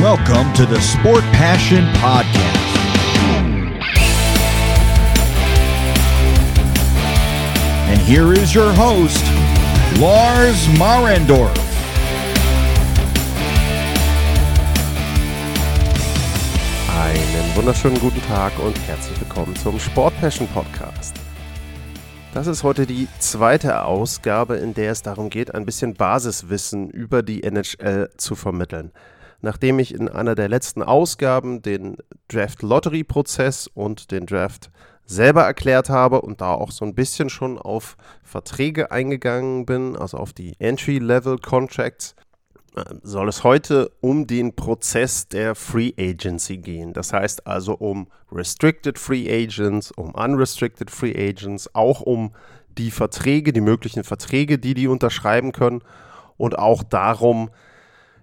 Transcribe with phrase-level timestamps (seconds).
[0.00, 2.78] Welcome to the Sport Passion Podcast.
[7.88, 9.24] And here is your host,
[9.98, 11.50] Lars Marendorf.
[16.94, 21.16] Einen wunderschönen guten Tag und herzlich willkommen zum Sport Passion Podcast.
[22.34, 27.24] Das ist heute die zweite Ausgabe, in der es darum geht, ein bisschen Basiswissen über
[27.24, 28.92] die NHL zu vermitteln.
[29.40, 31.96] Nachdem ich in einer der letzten Ausgaben den
[32.28, 34.70] Draft Lottery Prozess und den Draft
[35.04, 40.18] selber erklärt habe und da auch so ein bisschen schon auf Verträge eingegangen bin, also
[40.18, 42.14] auf die Entry-Level Contracts,
[43.02, 46.92] soll es heute um den Prozess der Free Agency gehen.
[46.92, 52.32] Das heißt also um Restricted Free Agents, um Unrestricted Free Agents, auch um
[52.76, 55.82] die Verträge, die möglichen Verträge, die die unterschreiben können
[56.36, 57.50] und auch darum,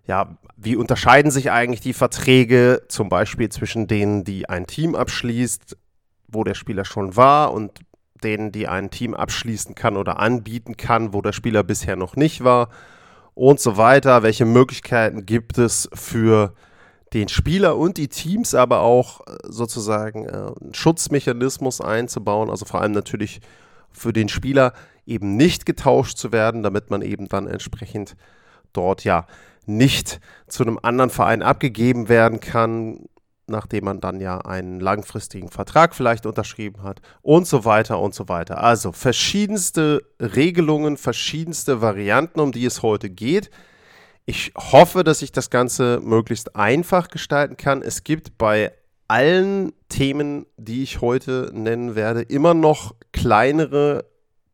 [0.07, 5.77] ja, wie unterscheiden sich eigentlich die Verträge zum Beispiel zwischen denen, die ein Team abschließt,
[6.27, 7.79] wo der Spieler schon war und
[8.23, 12.43] denen, die ein Team abschließen kann oder anbieten kann, wo der Spieler bisher noch nicht
[12.43, 12.69] war
[13.33, 14.23] und so weiter.
[14.23, 16.53] Welche Möglichkeiten gibt es für
[17.13, 22.81] den Spieler und die Teams, aber auch äh, sozusagen äh, einen Schutzmechanismus einzubauen, also vor
[22.81, 23.41] allem natürlich
[23.91, 24.73] für den Spieler
[25.05, 28.15] eben nicht getauscht zu werden, damit man eben dann entsprechend
[28.73, 29.27] dort ja
[29.67, 33.05] nicht zu einem anderen Verein abgegeben werden kann,
[33.47, 38.27] nachdem man dann ja einen langfristigen Vertrag vielleicht unterschrieben hat und so weiter und so
[38.27, 38.63] weiter.
[38.63, 43.49] Also verschiedenste Regelungen, verschiedenste Varianten, um die es heute geht.
[44.25, 47.83] Ich hoffe, dass ich das Ganze möglichst einfach gestalten kann.
[47.83, 48.71] Es gibt bei
[49.07, 54.05] allen Themen, die ich heute nennen werde, immer noch kleinere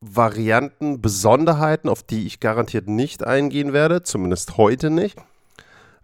[0.01, 5.17] Varianten, Besonderheiten, auf die ich garantiert nicht eingehen werde, zumindest heute nicht.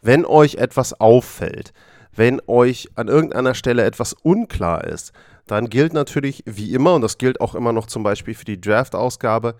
[0.01, 1.73] Wenn euch etwas auffällt,
[2.13, 5.13] wenn euch an irgendeiner Stelle etwas unklar ist,
[5.47, 8.61] dann gilt natürlich wie immer, und das gilt auch immer noch zum Beispiel für die
[8.61, 9.55] Draft-Ausgabe,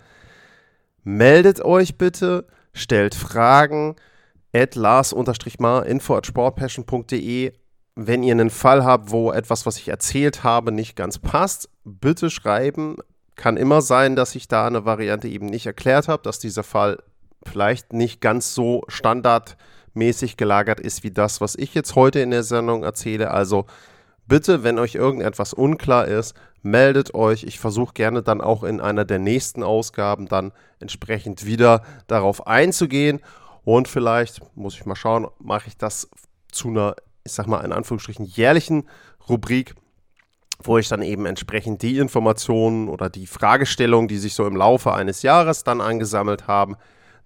[1.02, 3.96] meldet euch bitte, stellt Fragen,
[4.52, 7.52] at lars-mar, info at sportpassion.de.
[7.96, 12.30] Wenn ihr einen Fall habt, wo etwas, was ich erzählt habe, nicht ganz passt, bitte
[12.30, 12.96] schreiben.
[13.38, 16.98] Kann immer sein, dass ich da eine Variante eben nicht erklärt habe, dass dieser Fall
[17.46, 19.56] vielleicht nicht ganz so standard ist
[19.98, 23.30] mäßig gelagert ist wie das, was ich jetzt heute in der Sendung erzähle.
[23.30, 23.66] Also
[24.26, 27.44] bitte, wenn euch irgendetwas unklar ist, meldet euch.
[27.44, 33.20] Ich versuche gerne dann auch in einer der nächsten Ausgaben dann entsprechend wieder darauf einzugehen.
[33.64, 36.08] Und vielleicht, muss ich mal schauen, mache ich das
[36.50, 38.88] zu einer, ich sag mal in Anführungsstrichen, jährlichen
[39.28, 39.74] Rubrik,
[40.62, 44.92] wo ich dann eben entsprechend die Informationen oder die Fragestellungen, die sich so im Laufe
[44.92, 46.76] eines Jahres dann angesammelt haben,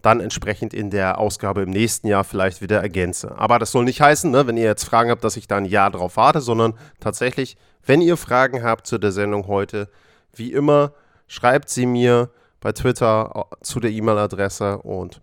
[0.03, 3.39] dann entsprechend in der Ausgabe im nächsten Jahr vielleicht wieder ergänze.
[3.39, 5.65] Aber das soll nicht heißen, ne, wenn ihr jetzt Fragen habt, dass ich da ein
[5.65, 7.57] Jahr drauf warte, sondern tatsächlich,
[7.87, 9.89] wenn ihr Fragen habt zu der Sendung heute,
[10.35, 10.93] wie immer,
[11.29, 15.21] schreibt sie mir bei Twitter zu der E-Mail-Adresse und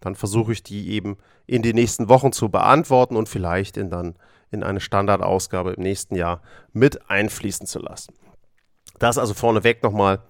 [0.00, 1.16] dann versuche ich die eben
[1.46, 4.14] in den nächsten Wochen zu beantworten und vielleicht in dann
[4.50, 6.42] in eine Standardausgabe im nächsten Jahr
[6.72, 8.14] mit einfließen zu lassen.
[8.98, 10.20] Das also vorneweg nochmal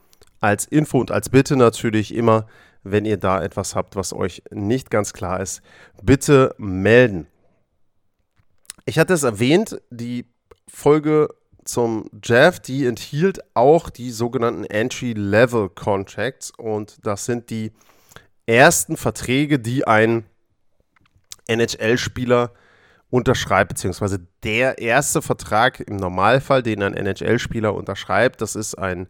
[0.41, 2.47] als Info und als Bitte natürlich immer
[2.91, 5.63] wenn ihr da etwas habt, was euch nicht ganz klar ist,
[6.03, 7.27] bitte melden.
[8.85, 10.27] Ich hatte es erwähnt, die
[10.67, 11.29] Folge
[11.65, 17.73] zum Jeff, die enthielt auch die sogenannten Entry-Level Contracts und das sind die
[18.47, 20.25] ersten Verträge, die ein
[21.47, 22.53] NHL-Spieler
[23.11, 29.09] unterschreibt, beziehungsweise der erste Vertrag im Normalfall, den ein NHL-Spieler unterschreibt, das ist ein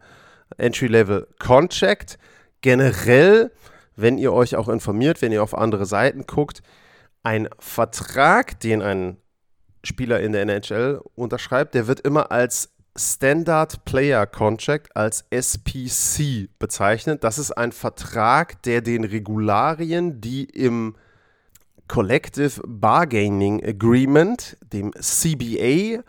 [0.56, 2.18] Entry-Level Contract
[2.60, 3.50] generell,
[3.96, 6.62] wenn ihr euch auch informiert, wenn ihr auf andere Seiten guckt,
[7.22, 9.16] ein Vertrag, den ein
[9.82, 17.22] Spieler in der NHL unterschreibt, der wird immer als Standard Player Contract, als SPC bezeichnet.
[17.22, 20.96] Das ist ein Vertrag, der den Regularien, die im
[21.88, 26.02] Collective Bargaining Agreement, dem CBA,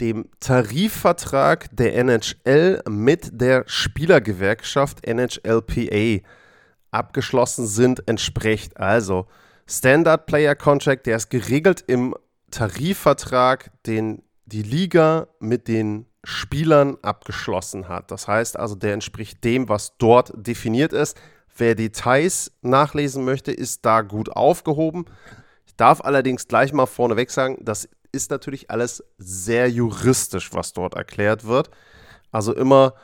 [0.00, 6.22] dem Tarifvertrag der NHL mit der Spielergewerkschaft NHLPA
[6.90, 8.76] abgeschlossen sind, entspricht.
[8.76, 9.26] Also
[9.66, 12.14] Standard Player Contract, der ist geregelt im
[12.50, 18.10] Tarifvertrag, den die Liga mit den Spielern abgeschlossen hat.
[18.10, 21.16] Das heißt also, der entspricht dem, was dort definiert ist.
[21.56, 25.06] Wer Details nachlesen möchte, ist da gut aufgehoben.
[25.66, 30.94] Ich darf allerdings gleich mal vorneweg sagen, das ist natürlich alles sehr juristisch, was dort
[30.94, 31.70] erklärt wird.
[32.30, 32.94] Also immer,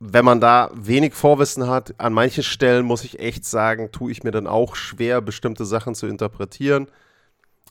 [0.00, 4.22] wenn man da wenig Vorwissen hat, an manchen Stellen muss ich echt sagen, tue ich
[4.22, 6.88] mir dann auch schwer, bestimmte Sachen zu interpretieren.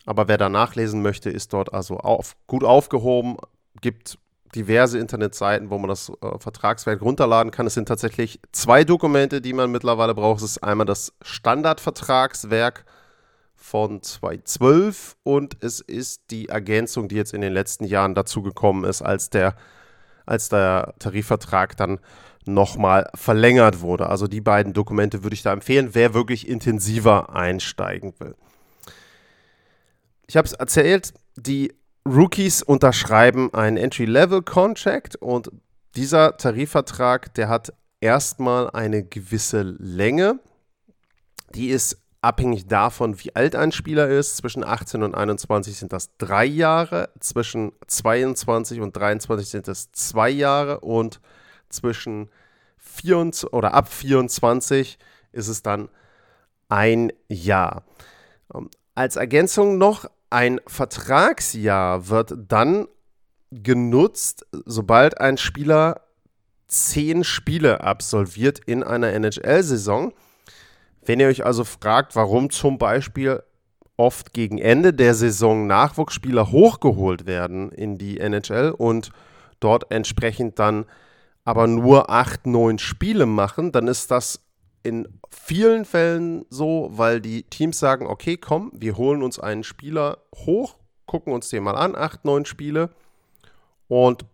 [0.06, 3.38] Aber wer da nachlesen möchte, ist dort also auf, gut aufgehoben,
[3.82, 4.18] gibt
[4.56, 7.68] diverse Internetseiten, wo man das äh, Vertragswerk runterladen kann.
[7.68, 10.40] Es sind tatsächlich zwei Dokumente, die man mittlerweile braucht.
[10.40, 12.86] Es ist einmal das Standardvertragswerk
[13.56, 19.02] von 2012 und es ist die Ergänzung, die jetzt in den letzten Jahren dazugekommen ist,
[19.02, 19.56] als der,
[20.26, 22.00] als der Tarifvertrag dann
[22.46, 24.10] nochmal verlängert wurde.
[24.10, 28.36] Also die beiden Dokumente würde ich da empfehlen, wer wirklich intensiver einsteigen will.
[30.28, 31.74] Ich habe es erzählt, die
[32.06, 35.52] Rookies unterschreiben einen Entry-Level-Contract und
[35.96, 40.40] dieser Tarifvertrag, der hat erstmal eine gewisse Länge.
[41.54, 44.38] Die ist abhängig davon, wie alt ein Spieler ist.
[44.38, 50.30] Zwischen 18 und 21 sind das drei Jahre, zwischen 22 und 23 sind es zwei
[50.30, 51.20] Jahre und
[51.70, 52.30] zwischen
[52.78, 54.98] 24 oder ab 24
[55.32, 55.90] ist es dann
[56.70, 57.84] ein Jahr.
[58.54, 62.88] Ähm, als Ergänzung noch, ein Vertragsjahr wird dann
[63.52, 66.02] genutzt, sobald ein Spieler
[66.68, 70.14] zehn Spiele absolviert in einer NHL-Saison.
[71.04, 73.44] Wenn ihr euch also fragt, warum zum Beispiel
[73.98, 79.12] oft gegen Ende der Saison Nachwuchsspieler hochgeholt werden in die NHL und
[79.60, 80.86] dort entsprechend dann
[81.44, 84.40] aber nur acht, neun Spiele machen, dann ist das
[84.84, 90.20] in vielen Fällen so, weil die Teams sagen, okay, komm, wir holen uns einen Spieler
[90.36, 92.90] hoch, gucken uns den mal an, acht, neun Spiele
[93.88, 94.26] und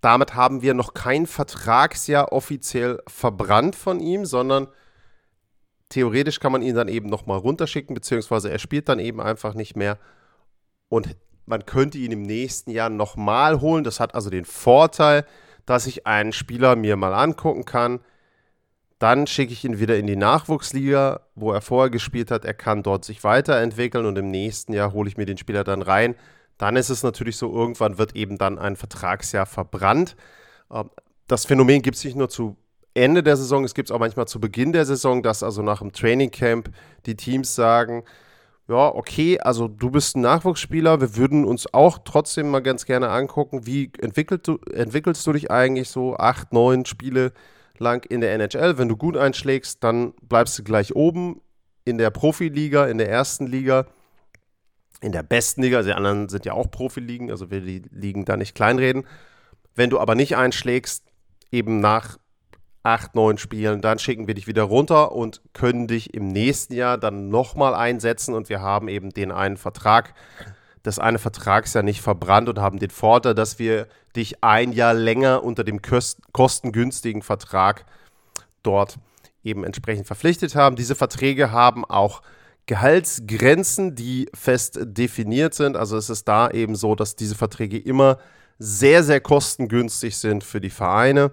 [0.00, 4.68] damit haben wir noch kein Vertragsjahr offiziell verbrannt von ihm, sondern
[5.88, 9.76] theoretisch kann man ihn dann eben nochmal runterschicken, beziehungsweise er spielt dann eben einfach nicht
[9.76, 9.98] mehr
[10.88, 11.16] und
[11.46, 13.84] man könnte ihn im nächsten Jahr nochmal holen.
[13.84, 15.26] Das hat also den Vorteil,
[15.66, 18.00] dass ich einen Spieler mir mal angucken kann.
[19.04, 22.46] Dann schicke ich ihn wieder in die Nachwuchsliga, wo er vorher gespielt hat.
[22.46, 25.82] Er kann dort sich weiterentwickeln und im nächsten Jahr hole ich mir den Spieler dann
[25.82, 26.14] rein.
[26.56, 30.16] Dann ist es natürlich so, irgendwann wird eben dann ein Vertragsjahr verbrannt.
[30.72, 30.88] Ähm,
[31.26, 32.56] das Phänomen gibt es nicht nur zu
[32.94, 35.80] Ende der Saison, es gibt es auch manchmal zu Beginn der Saison, dass also nach
[35.80, 36.70] dem Trainingcamp
[37.04, 38.04] die Teams sagen,
[38.68, 43.10] ja, okay, also du bist ein Nachwuchsspieler, wir würden uns auch trotzdem mal ganz gerne
[43.10, 47.34] angucken, wie entwickelst du, entwickelst du dich eigentlich so acht, neun Spiele
[47.78, 48.78] lang in der NHL.
[48.78, 51.40] Wenn du gut einschlägst, dann bleibst du gleich oben
[51.84, 53.86] in der Profiliga, in der ersten Liga,
[55.00, 58.24] in der besten Liga, also die anderen sind ja auch Profiligen, also wir die Ligen
[58.24, 59.06] da nicht kleinreden.
[59.74, 61.04] Wenn du aber nicht einschlägst,
[61.50, 62.18] eben nach
[62.82, 66.98] acht, neun Spielen, dann schicken wir dich wieder runter und können dich im nächsten Jahr
[66.98, 70.14] dann nochmal einsetzen und wir haben eben den einen Vertrag,
[70.84, 75.42] das eine Vertragsjahr nicht verbrannt und haben den Vorteil, dass wir dich ein Jahr länger
[75.42, 75.80] unter dem
[76.32, 77.84] kostengünstigen Vertrag
[78.62, 78.98] dort
[79.42, 80.76] eben entsprechend verpflichtet haben.
[80.76, 82.22] Diese Verträge haben auch
[82.66, 85.76] Gehaltsgrenzen, die fest definiert sind.
[85.76, 88.18] Also es ist da eben so, dass diese Verträge immer
[88.58, 91.32] sehr, sehr kostengünstig sind für die Vereine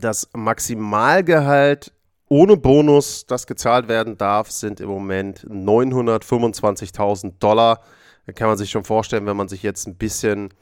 [0.00, 1.92] das Maximalgehalt
[2.28, 7.80] ohne Bonus, das gezahlt werden darf, sind im Moment 925.000 Dollar.
[8.28, 10.52] Da kann man sich schon vorstellen, wenn man sich jetzt ein bisschen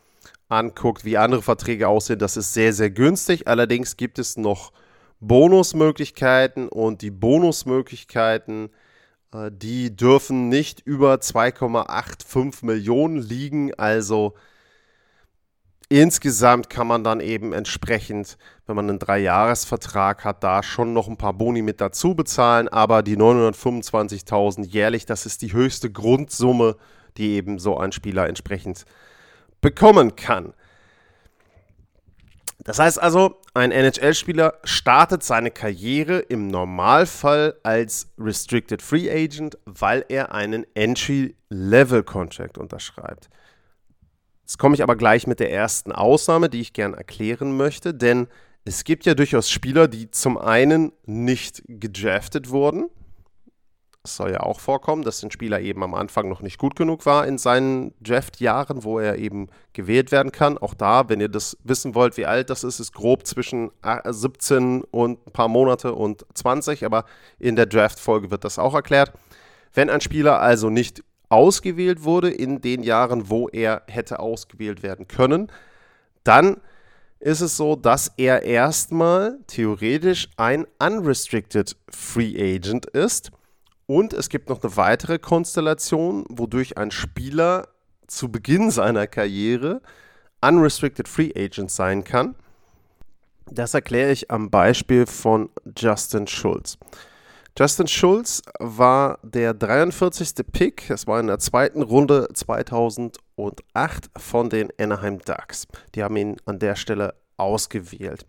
[0.49, 3.49] anguckt, wie andere Verträge aussehen, das ist sehr, sehr günstig.
[3.49, 4.71] Allerdings gibt es noch
[5.19, 8.69] Bonusmöglichkeiten und die Bonusmöglichkeiten,
[9.35, 13.75] äh, die dürfen nicht über 2,85 Millionen liegen.
[13.75, 14.35] Also
[15.89, 21.17] Insgesamt kann man dann eben entsprechend, wenn man einen Dreijahresvertrag hat, da schon noch ein
[21.17, 26.77] paar Boni mit dazu bezahlen, aber die 925.000 jährlich, das ist die höchste Grundsumme,
[27.19, 28.85] die eben so ein Spieler entsprechend
[29.61, 30.53] bekommen kann.
[32.67, 40.05] Das heißt also, ein NHL-Spieler startet seine Karriere im Normalfall als Restricted Free Agent, weil
[40.09, 43.29] er einen Entry-Level-Contract unterschreibt.
[44.43, 48.27] Jetzt komme ich aber gleich mit der ersten Ausnahme, die ich gern erklären möchte, denn
[48.65, 52.91] es gibt ja durchaus Spieler, die zum einen nicht gedraftet wurden.
[54.07, 57.07] Es soll ja auch vorkommen, dass ein Spieler eben am Anfang noch nicht gut genug
[57.07, 60.59] war in seinen Draftjahren, wo er eben gewählt werden kann.
[60.59, 63.71] Auch da, wenn ihr das wissen wollt, wie alt das ist, ist grob zwischen
[64.05, 67.05] 17 und ein paar Monate und 20, aber
[67.39, 69.13] in der Draft-Folge wird das auch erklärt.
[69.75, 75.09] Wenn ein Spieler also nicht ausgewählt wurde in den Jahren, wo er hätte ausgewählt werden
[75.09, 75.51] können,
[76.25, 76.59] dann
[77.19, 83.31] ist es so, dass er erstmal theoretisch ein unrestricted Free Agent ist.
[83.87, 87.69] Und es gibt noch eine weitere Konstellation, wodurch ein Spieler
[88.07, 89.81] zu Beginn seiner Karriere
[90.41, 92.35] unrestricted Free Agent sein kann.
[93.51, 96.79] Das erkläre ich am Beispiel von Justin Schulz.
[97.59, 100.35] Justin Schulz war der 43.
[100.53, 100.91] Pick.
[100.91, 105.67] Es war in der zweiten Runde 2008 von den Anaheim Ducks.
[105.95, 108.27] Die haben ihn an der Stelle ausgewählt.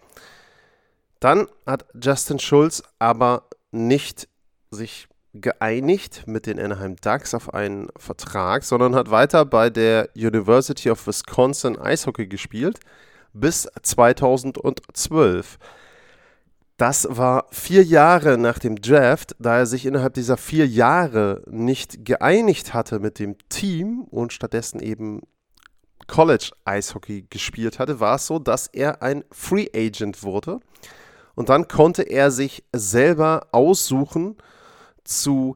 [1.20, 4.30] Dann hat Justin Schulz aber nicht
[4.72, 5.10] sich
[5.42, 11.06] geeinigt mit den Anaheim Ducks auf einen Vertrag, sondern hat weiter bei der University of
[11.08, 12.80] Wisconsin Eishockey gespielt
[13.34, 15.58] bis 2012.
[16.78, 22.06] Das war vier Jahre nach dem Draft, da er sich innerhalb dieser vier Jahre nicht
[22.06, 25.22] geeinigt hatte mit dem Team und stattdessen eben
[26.06, 30.60] College Eishockey gespielt hatte, war es so, dass er ein Free Agent wurde.
[31.36, 34.38] Und dann konnte er sich selber aussuchen,
[35.08, 35.56] zu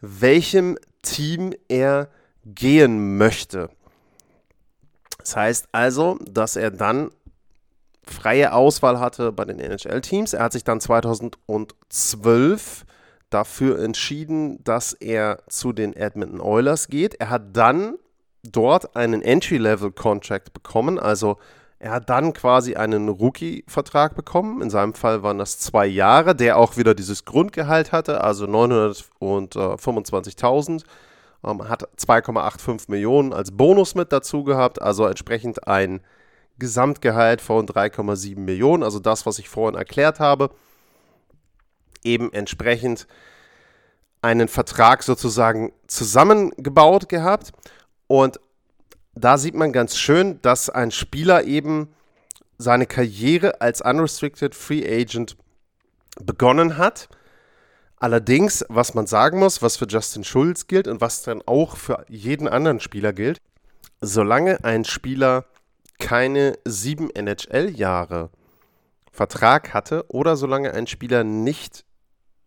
[0.00, 2.08] welchem Team er
[2.44, 3.70] gehen möchte.
[5.18, 7.10] Das heißt also, dass er dann
[8.04, 10.32] freie Auswahl hatte bei den NHL-Teams.
[10.32, 12.84] Er hat sich dann 2012
[13.30, 17.14] dafür entschieden, dass er zu den Edmonton Oilers geht.
[17.14, 17.94] Er hat dann
[18.42, 21.38] dort einen Entry-Level-Contract bekommen, also
[21.82, 24.62] er hat dann quasi einen Rookie-Vertrag bekommen.
[24.62, 30.84] In seinem Fall waren das zwei Jahre, der auch wieder dieses Grundgehalt hatte, also 925.000.
[31.44, 36.02] Ähm, hat 2,85 Millionen als Bonus mit dazu gehabt, also entsprechend ein
[36.56, 40.50] Gesamtgehalt von 3,7 Millionen, also das, was ich vorhin erklärt habe.
[42.04, 43.08] Eben entsprechend
[44.20, 47.50] einen Vertrag sozusagen zusammengebaut gehabt.
[48.06, 48.38] Und
[49.14, 51.94] da sieht man ganz schön, dass ein Spieler eben
[52.58, 55.36] seine Karriere als Unrestricted Free Agent
[56.20, 57.08] begonnen hat.
[57.96, 62.04] Allerdings, was man sagen muss, was für Justin Schulz gilt und was dann auch für
[62.08, 63.40] jeden anderen Spieler gilt,
[64.00, 65.44] solange ein Spieler
[65.98, 68.30] keine sieben NHL-Jahre
[69.12, 71.84] Vertrag hatte oder solange ein Spieler nicht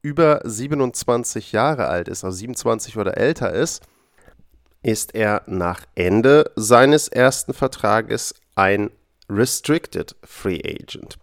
[0.02, 3.84] über 27 Jahre alt ist, also 27 oder älter ist,
[4.86, 8.92] ist er nach Ende seines ersten Vertrages ein
[9.28, 11.18] Restricted Free Agent.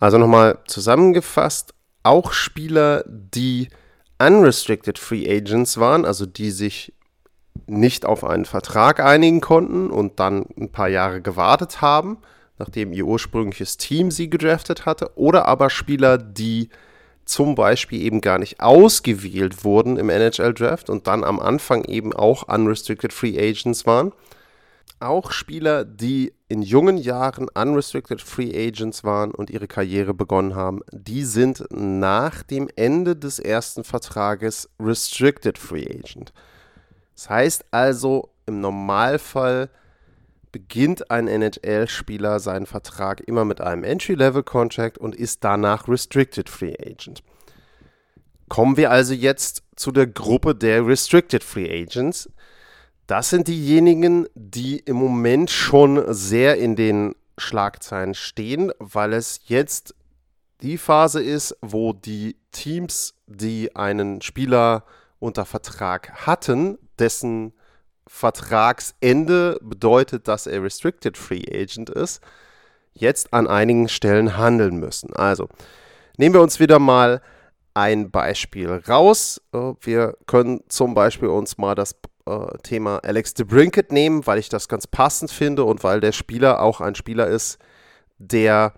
[0.00, 3.68] Also nochmal zusammengefasst, auch Spieler, die
[4.18, 6.92] Unrestricted Free Agents waren, also die sich
[7.66, 12.18] nicht auf einen Vertrag einigen konnten und dann ein paar Jahre gewartet haben,
[12.58, 16.70] nachdem ihr ursprüngliches Team sie gedraftet hatte, oder aber Spieler, die
[17.30, 22.48] zum Beispiel eben gar nicht ausgewählt wurden im NHL-Draft und dann am Anfang eben auch
[22.48, 24.12] Unrestricted Free Agents waren.
[24.98, 30.80] Auch Spieler, die in jungen Jahren Unrestricted Free Agents waren und ihre Karriere begonnen haben,
[30.92, 36.32] die sind nach dem Ende des ersten Vertrages Restricted Free Agent.
[37.14, 39.70] Das heißt also im Normalfall
[40.52, 47.22] beginnt ein NHL-Spieler seinen Vertrag immer mit einem Entry-Level-Contract und ist danach Restricted Free Agent.
[48.48, 52.28] Kommen wir also jetzt zu der Gruppe der Restricted Free Agents.
[53.06, 59.94] Das sind diejenigen, die im Moment schon sehr in den Schlagzeilen stehen, weil es jetzt
[60.62, 64.84] die Phase ist, wo die Teams, die einen Spieler
[65.18, 67.52] unter Vertrag hatten, dessen
[68.12, 72.20] Vertragsende bedeutet, dass er Restricted Free Agent ist,
[72.92, 75.14] jetzt an einigen Stellen handeln müssen.
[75.14, 75.48] Also
[76.18, 77.22] nehmen wir uns wieder mal
[77.72, 79.40] ein Beispiel raus.
[79.54, 81.94] Äh, wir können zum Beispiel uns mal das
[82.26, 86.60] äh, Thema Alex DeBrinket nehmen, weil ich das ganz passend finde und weil der Spieler
[86.60, 87.58] auch ein Spieler ist,
[88.18, 88.74] der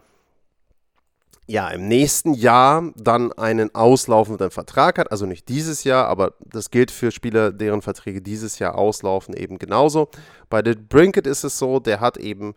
[1.46, 6.70] ja, im nächsten Jahr dann einen auslaufenden Vertrag hat, also nicht dieses Jahr, aber das
[6.70, 10.08] gilt für Spieler, deren Verträge dieses Jahr auslaufen, eben genauso.
[10.48, 12.54] Bei The Brinket ist es so, der hat eben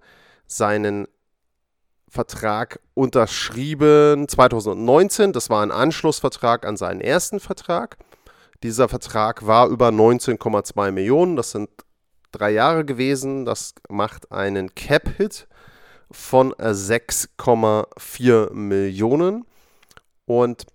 [0.48, 1.08] seinen
[2.08, 5.34] Vertrag unterschrieben 2019.
[5.34, 7.98] Das war ein Anschlussvertrag an seinen ersten Vertrag.
[8.64, 11.36] Dieser Vertrag war über 19,2 Millionen.
[11.36, 11.70] Das sind
[12.32, 13.46] drei Jahre gewesen.
[13.46, 15.48] Das macht einen Cap-Hit
[16.12, 19.46] von 6,4 Millionen.
[20.26, 20.66] Und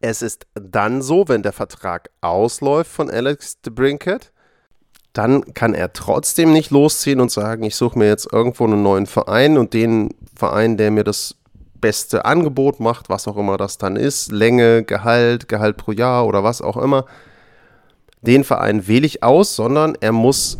[0.00, 4.32] es ist dann so, wenn der Vertrag ausläuft von Alex DeBrinket,
[5.12, 9.06] dann kann er trotzdem nicht losziehen und sagen, ich suche mir jetzt irgendwo einen neuen
[9.06, 11.34] Verein und den Verein, der mir das
[11.80, 16.44] beste Angebot macht, was auch immer das dann ist, Länge, Gehalt, Gehalt pro Jahr oder
[16.44, 17.04] was auch immer,
[18.20, 20.58] den Verein wähle ich aus, sondern er muss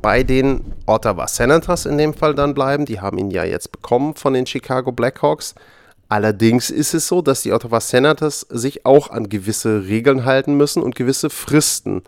[0.00, 2.84] bei den Ottawa Senators in dem Fall dann bleiben.
[2.84, 5.54] Die haben ihn ja jetzt bekommen von den Chicago Blackhawks.
[6.08, 10.82] Allerdings ist es so, dass die Ottawa Senators sich auch an gewisse Regeln halten müssen
[10.82, 12.02] und gewisse Fristen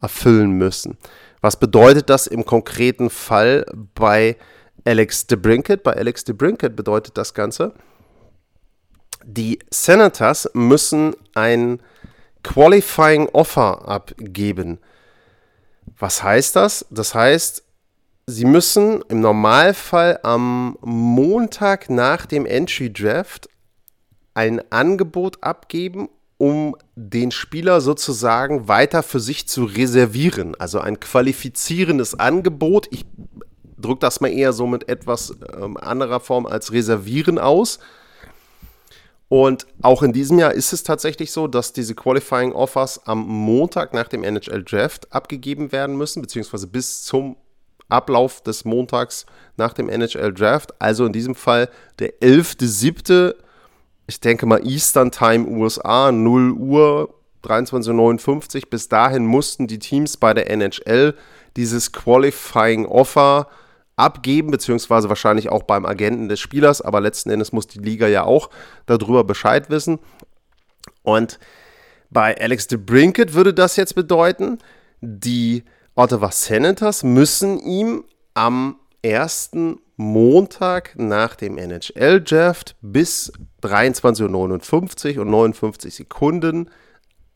[0.00, 0.96] erfüllen müssen.
[1.42, 4.36] Was bedeutet das im konkreten Fall bei
[4.84, 5.82] Alex DeBrinket?
[5.82, 7.74] Bei Alex DeBrinket bedeutet das Ganze,
[9.24, 11.80] Die Senators müssen ein
[12.42, 14.78] Qualifying Offer abgeben.
[16.02, 16.84] Was heißt das?
[16.90, 17.62] Das heißt,
[18.26, 23.48] sie müssen im Normalfall am Montag nach dem Entry Draft
[24.34, 30.56] ein Angebot abgeben, um den Spieler sozusagen weiter für sich zu reservieren.
[30.56, 32.88] Also ein qualifizierendes Angebot.
[32.90, 33.04] Ich
[33.78, 37.78] drücke das mal eher so mit etwas ähm, anderer Form als reservieren aus.
[39.32, 43.94] Und auch in diesem Jahr ist es tatsächlich so, dass diese Qualifying Offers am Montag
[43.94, 47.38] nach dem NHL Draft abgegeben werden müssen, beziehungsweise bis zum
[47.88, 49.24] Ablauf des Montags
[49.56, 50.78] nach dem NHL Draft.
[50.82, 53.34] Also in diesem Fall der 11.7.,
[54.06, 58.62] ich denke mal Eastern Time USA, 0 Uhr, 23.59 Uhr.
[58.68, 61.14] Bis dahin mussten die Teams bei der NHL
[61.56, 63.48] dieses Qualifying Offer
[63.96, 68.24] abgeben, beziehungsweise wahrscheinlich auch beim Agenten des Spielers, aber letzten Endes muss die Liga ja
[68.24, 68.50] auch
[68.86, 69.98] darüber Bescheid wissen.
[71.02, 71.38] Und
[72.10, 74.58] bei Alex de Brinket würde das jetzt bedeuten,
[75.00, 83.32] die Ottawa Senators müssen ihm am ersten Montag nach dem NHL-Draft bis
[83.62, 86.70] 23.59 Uhr und 59 Sekunden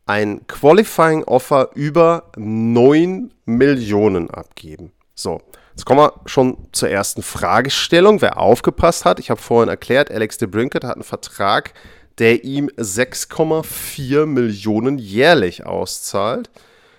[0.07, 4.93] ein Qualifying Offer über 9 Millionen abgeben.
[5.15, 5.41] So,
[5.77, 8.23] Jetzt kommen wir schon zur ersten Fragestellung.
[8.23, 11.75] Wer aufgepasst hat, ich habe vorhin erklärt, Alex de Brinket hat einen Vertrag,
[12.17, 16.49] der ihm 6,4 Millionen jährlich auszahlt,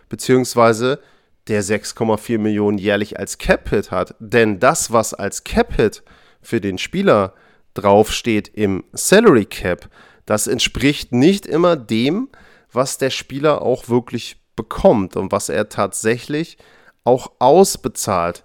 [0.10, 1.00] beziehungsweise
[1.48, 4.14] der 6,4 Millionen jährlich als Cap-Hit hat.
[4.20, 6.04] Denn das, was als Cap-Hit
[6.44, 7.34] für den Spieler
[7.74, 9.90] draufsteht im Salary Cap,
[10.28, 12.30] das entspricht nicht immer dem,
[12.72, 16.60] was der Spieler auch wirklich bekommt und was er tatsächlich
[17.04, 18.44] auch ausbezahlt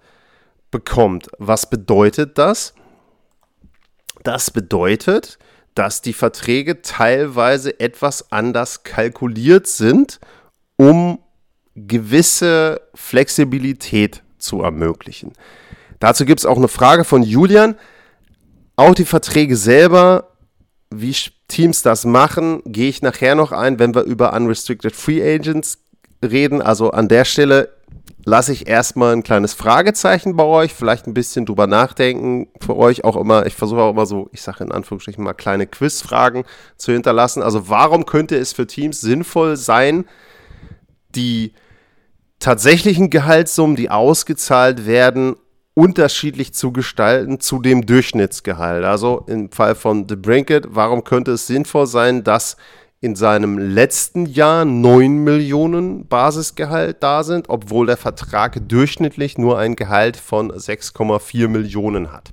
[0.73, 1.29] bekommt.
[1.39, 2.75] Was bedeutet das?
[4.25, 5.39] Das bedeutet,
[5.75, 10.19] dass die Verträge teilweise etwas anders kalkuliert sind,
[10.77, 11.21] um
[11.77, 15.33] gewisse Flexibilität zu ermöglichen.
[16.01, 17.77] Dazu gibt es auch eine Frage von Julian.
[18.77, 20.33] Auch die Verträge selber,
[20.91, 21.15] wie
[21.49, 25.79] Teams das machen, gehe ich nachher noch ein, wenn wir über Unrestricted Free Agents
[26.25, 26.61] reden.
[26.61, 27.71] Also an der Stelle
[28.25, 33.05] lasse ich erstmal ein kleines Fragezeichen bei euch, vielleicht ein bisschen drüber nachdenken für euch
[33.05, 33.47] auch immer.
[33.47, 36.45] Ich versuche auch immer so, ich sage in Anführungsstrichen mal kleine Quizfragen
[36.77, 37.43] zu hinterlassen.
[37.43, 40.05] Also warum könnte es für Teams sinnvoll sein,
[41.15, 41.53] die
[42.39, 45.37] tatsächlichen Gehaltssummen, die ausgezahlt werden,
[45.75, 48.85] unterschiedlich zu gestalten zu dem Durchschnittsgehalt.
[48.85, 52.57] Also im Fall von The Brinket, warum könnte es sinnvoll sein, dass
[53.03, 59.75] in seinem letzten Jahr 9 Millionen Basisgehalt da sind, obwohl der Vertrag durchschnittlich nur ein
[59.75, 62.31] Gehalt von 6,4 Millionen hat.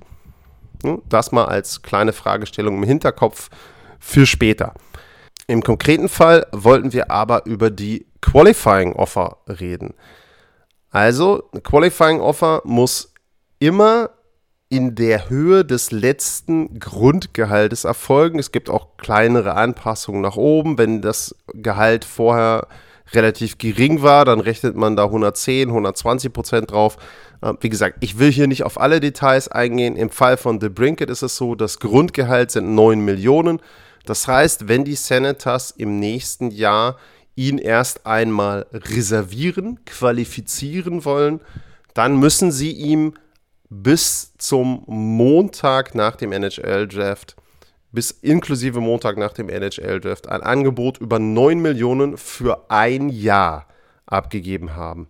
[0.84, 3.50] Hm, das mal als kleine Fragestellung im Hinterkopf
[3.98, 4.74] für später.
[5.48, 9.94] Im konkreten Fall wollten wir aber über die Qualifying Offer reden.
[10.90, 13.12] Also, ein Qualifying Offer muss
[13.58, 14.10] immer
[14.70, 18.38] in der Höhe des letzten Grundgehaltes erfolgen.
[18.38, 20.78] Es gibt auch kleinere Anpassungen nach oben.
[20.78, 22.68] Wenn das Gehalt vorher
[23.12, 26.98] relativ gering war, dann rechnet man da 110, 120 Prozent drauf.
[27.42, 29.96] Äh, wie gesagt, ich will hier nicht auf alle Details eingehen.
[29.96, 33.58] Im Fall von The Brinket ist es so, das Grundgehalt sind 9 Millionen.
[34.06, 36.96] Das heißt, wenn die Senators im nächsten Jahr
[37.34, 41.40] ihn erst einmal reservieren, qualifizieren wollen,
[41.94, 43.14] dann müssen sie ihm
[43.70, 47.36] bis zum Montag nach dem NHL-Draft,
[47.92, 53.66] bis inklusive Montag nach dem NHL-Draft, ein Angebot über 9 Millionen für ein Jahr
[54.06, 55.08] abgegeben haben.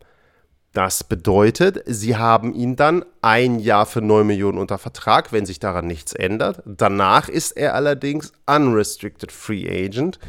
[0.73, 5.59] Das bedeutet, sie haben ihn dann ein Jahr für 9 Millionen unter Vertrag, wenn sich
[5.59, 6.62] daran nichts ändert.
[6.64, 10.20] Danach ist er allerdings unrestricted free agent.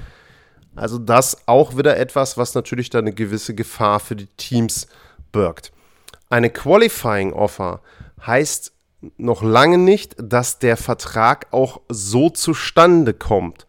[0.75, 4.87] Also das auch wieder etwas, was natürlich dann eine gewisse Gefahr für die Teams
[5.31, 5.73] birgt.
[6.29, 7.81] Eine Qualifying Offer
[8.25, 8.73] heißt
[9.17, 13.65] noch lange nicht, dass der Vertrag auch so zustande kommt.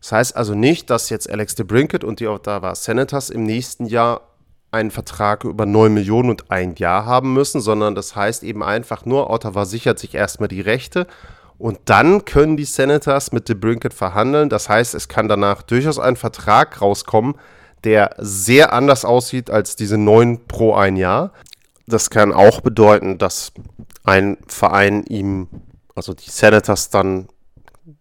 [0.00, 3.86] Das heißt also nicht, dass jetzt Alex de Brinket und die Ottawa Senators im nächsten
[3.86, 4.22] Jahr
[4.70, 9.06] einen Vertrag über 9 Millionen und ein Jahr haben müssen, sondern das heißt eben einfach
[9.06, 11.06] nur, Ottawa sichert sich erstmal die Rechte
[11.58, 14.48] und dann können die Senators mit de Brinket verhandeln.
[14.48, 17.36] Das heißt, es kann danach durchaus ein Vertrag rauskommen,
[17.84, 21.32] der sehr anders aussieht als diese 9 pro ein Jahr.
[21.86, 23.52] Das kann auch bedeuten, dass
[24.04, 25.48] ein Verein ihm,
[25.94, 27.28] also die Senators dann,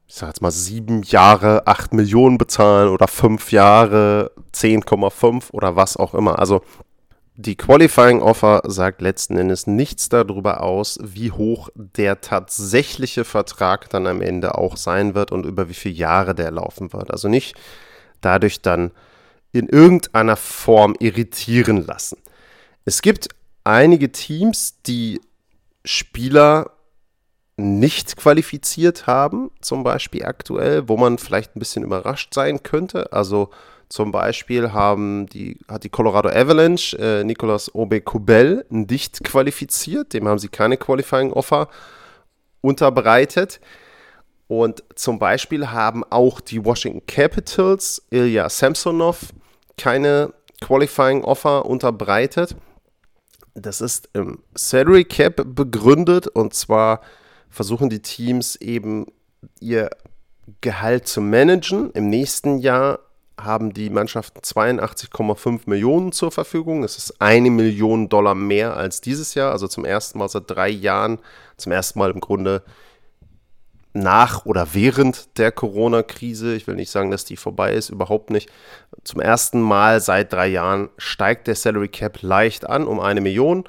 [0.06, 5.98] ich sag jetzt mal, sieben Jahre, acht Millionen bezahlen oder fünf Jahre 10,5 oder was
[5.98, 6.38] auch immer.
[6.40, 6.62] Also
[7.36, 14.06] die Qualifying Offer sagt letzten Endes nichts darüber aus, wie hoch der tatsächliche Vertrag dann
[14.06, 17.10] am Ende auch sein wird und über wie viele Jahre der laufen wird.
[17.10, 17.56] Also nicht
[18.22, 18.92] dadurch dann
[19.52, 22.18] in irgendeiner Form irritieren lassen.
[22.86, 23.30] Es gibt
[23.64, 25.20] einige Teams, die
[25.86, 26.72] Spieler
[27.56, 33.14] nicht qualifiziert haben, zum Beispiel aktuell, wo man vielleicht ein bisschen überrascht sein könnte.
[33.14, 33.50] Also
[33.90, 40.40] zum Beispiel haben die, hat die Colorado Avalanche äh, Nicolas Obe-Kubel nicht qualifiziert, dem haben
[40.40, 41.68] sie keine Qualifying-Offer
[42.62, 43.60] unterbreitet.
[44.48, 49.34] Und zum Beispiel haben auch die Washington Capitals Ilya Samsonov
[49.78, 52.56] keine Qualifying Offer unterbreitet.
[53.56, 57.02] Das ist im Salary Cap begründet und zwar
[57.50, 59.06] versuchen die Teams eben
[59.60, 59.90] ihr
[60.62, 61.92] Gehalt zu managen.
[61.92, 63.00] Im nächsten Jahr
[63.40, 66.82] haben die Mannschaften 82,5 Millionen zur Verfügung.
[66.82, 70.70] Das ist eine Million Dollar mehr als dieses Jahr, also zum ersten Mal seit drei
[70.70, 71.20] Jahren,
[71.58, 72.64] zum ersten Mal im Grunde
[73.94, 78.50] nach oder während der Corona-Krise, ich will nicht sagen, dass die vorbei ist, überhaupt nicht.
[79.04, 83.66] Zum ersten Mal seit drei Jahren steigt der Salary Cap leicht an um eine Million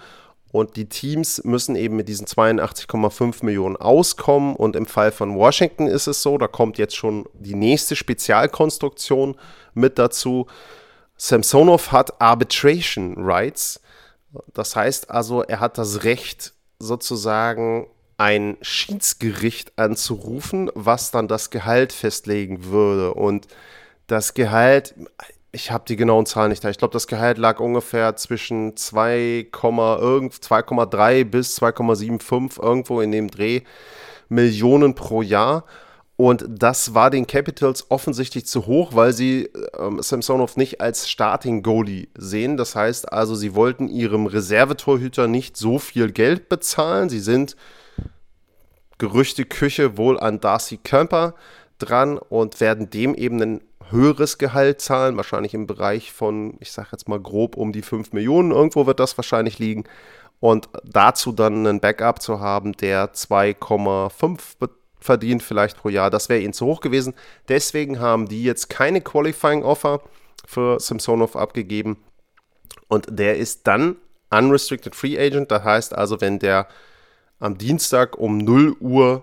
[0.54, 4.54] und die Teams müssen eben mit diesen 82,5 Millionen auskommen.
[4.54, 9.34] Und im Fall von Washington ist es so, da kommt jetzt schon die nächste Spezialkonstruktion
[9.74, 10.46] mit dazu.
[11.16, 13.80] Samsonov hat Arbitration Rights.
[14.52, 21.92] Das heißt also, er hat das Recht, sozusagen ein Schiedsgericht anzurufen, was dann das Gehalt
[21.92, 23.14] festlegen würde.
[23.14, 23.46] Und
[24.06, 24.94] das Gehalt,
[25.52, 26.70] ich habe die genauen Zahlen nicht da.
[26.70, 33.62] Ich glaube, das Gehalt lag ungefähr zwischen 2,3 bis 2,75 irgendwo in dem Dreh
[34.28, 35.64] Millionen pro Jahr.
[36.16, 41.64] Und das war den Capitals offensichtlich zu hoch, weil sie ähm, Samsonov nicht als Starting
[41.64, 42.56] Goalie sehen.
[42.56, 47.08] Das heißt also, sie wollten ihrem Reservetorhüter nicht so viel Geld bezahlen.
[47.08, 47.56] Sie sind
[48.98, 51.34] Gerüchteküche wohl an Darcy Kemper
[51.78, 56.88] dran und werden dem eben ein höheres Gehalt zahlen, wahrscheinlich im Bereich von, ich sage
[56.92, 59.84] jetzt mal grob um die 5 Millionen, irgendwo wird das wahrscheinlich liegen.
[60.40, 64.38] Und dazu dann einen Backup zu haben, der 2,5
[65.00, 67.14] verdient vielleicht pro Jahr, das wäre ihnen zu hoch gewesen.
[67.48, 70.00] Deswegen haben die jetzt keine Qualifying Offer
[70.46, 71.98] für Samsonov abgegeben.
[72.88, 73.96] Und der ist dann
[74.30, 75.50] Unrestricted Free Agent.
[75.50, 76.68] Das heißt also, wenn der
[77.44, 79.22] am Dienstag um 0 Uhr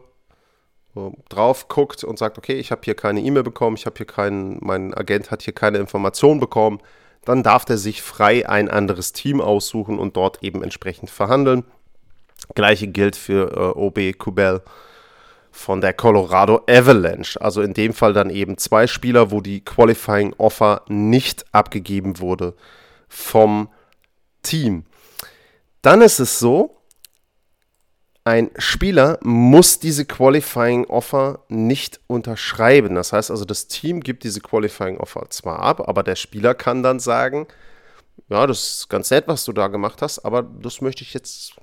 [1.29, 4.59] drauf guckt und sagt, okay, ich habe hier keine E-Mail bekommen, ich habe hier keinen,
[4.61, 6.79] mein Agent hat hier keine Information bekommen,
[7.25, 11.63] dann darf der sich frei ein anderes Team aussuchen und dort eben entsprechend verhandeln.
[12.53, 14.61] Gleiche gilt für äh, OB Kubel
[15.51, 17.39] von der Colorado Avalanche.
[17.39, 22.55] Also in dem Fall dann eben zwei Spieler, wo die Qualifying Offer nicht abgegeben wurde
[23.07, 23.69] vom
[24.43, 24.85] Team.
[25.81, 26.80] Dann ist es so,
[28.23, 32.95] ein Spieler muss diese Qualifying Offer nicht unterschreiben.
[32.95, 36.83] Das heißt also, das Team gibt diese Qualifying Offer zwar ab, aber der Spieler kann
[36.83, 37.47] dann sagen,
[38.29, 41.55] ja, das ist ganz nett, was du da gemacht hast, aber das möchte ich jetzt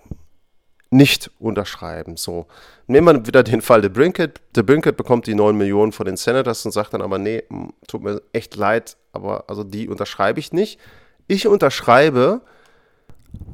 [0.91, 2.17] nicht unterschreiben.
[2.17, 2.47] So,
[2.87, 4.41] nehmen wir wieder den Fall der Brinket.
[4.57, 7.45] Der Brinket bekommt die 9 Millionen von den Senators und sagt dann aber, nee,
[7.87, 10.81] tut mir echt leid, aber also die unterschreibe ich nicht.
[11.27, 12.41] Ich unterschreibe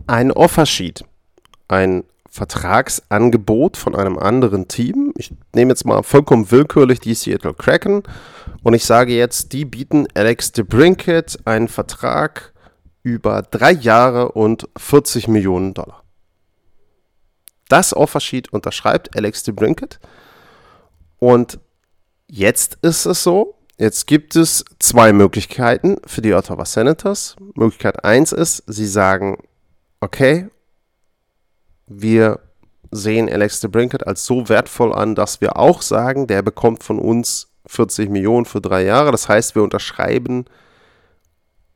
[0.06, 1.04] ein Offersheet,
[1.68, 5.14] ein Vertragsangebot von einem anderen Team.
[5.16, 8.02] Ich nehme jetzt mal vollkommen willkürlich die Seattle Kraken
[8.64, 12.52] und ich sage jetzt, die bieten Alex DeBrinket einen Vertrag
[13.04, 16.02] über drei Jahre und 40 Millionen Dollar.
[17.68, 20.00] Das Offersheet unterschreibt Alex DeBrinket
[21.20, 21.60] und
[22.26, 27.34] jetzt ist es so, Jetzt gibt es zwei Möglichkeiten für die Ottawa Senators.
[27.56, 29.38] Möglichkeit 1 ist, sie sagen,
[29.98, 30.48] okay,
[31.86, 32.40] wir
[32.90, 37.48] sehen Alex DeBrinket als so wertvoll an, dass wir auch sagen, der bekommt von uns
[37.66, 39.10] 40 Millionen für drei Jahre.
[39.10, 40.44] Das heißt, wir unterschreiben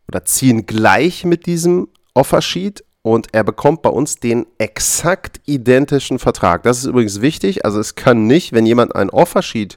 [0.06, 6.62] oder ziehen gleich mit diesem Offersheet und er bekommt bei uns den exakt identischen Vertrag.
[6.62, 7.64] Das ist übrigens wichtig.
[7.64, 9.76] Also es kann nicht, wenn jemand ein Offersheet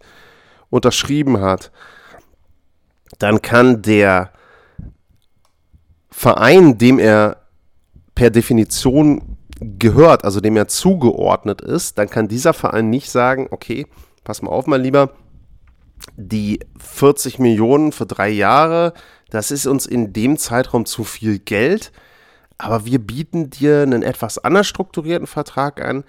[0.70, 1.72] unterschrieben hat,
[3.20, 4.32] dann kann der
[6.10, 7.38] Verein, dem er
[8.16, 9.31] per Definition
[9.62, 13.86] gehört, also dem er zugeordnet ist, dann kann dieser Verein nicht sagen, okay,
[14.24, 15.12] pass mal auf, mein Lieber,
[16.18, 18.94] die 40 Millionen für drei Jahre,
[19.30, 21.92] das ist uns in dem Zeitraum zu viel Geld,
[22.58, 26.04] aber wir bieten dir einen etwas anders strukturierten Vertrag an.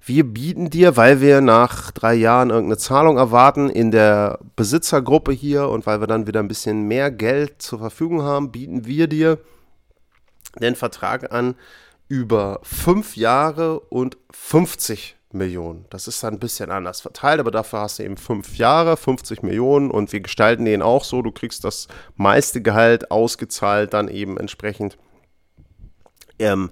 [0.00, 5.68] Wir bieten dir, weil wir nach drei Jahren irgendeine Zahlung erwarten in der Besitzergruppe hier
[5.68, 9.38] und weil wir dann wieder ein bisschen mehr Geld zur Verfügung haben, bieten wir dir
[10.60, 11.56] den Vertrag an
[12.08, 15.84] über fünf Jahre und 50 Millionen.
[15.90, 19.42] Das ist dann ein bisschen anders verteilt, aber dafür hast du eben fünf Jahre, 50
[19.42, 21.20] Millionen und wir gestalten den auch so.
[21.20, 24.96] Du kriegst das meiste Gehalt ausgezahlt, dann eben entsprechend
[26.38, 26.70] ähm,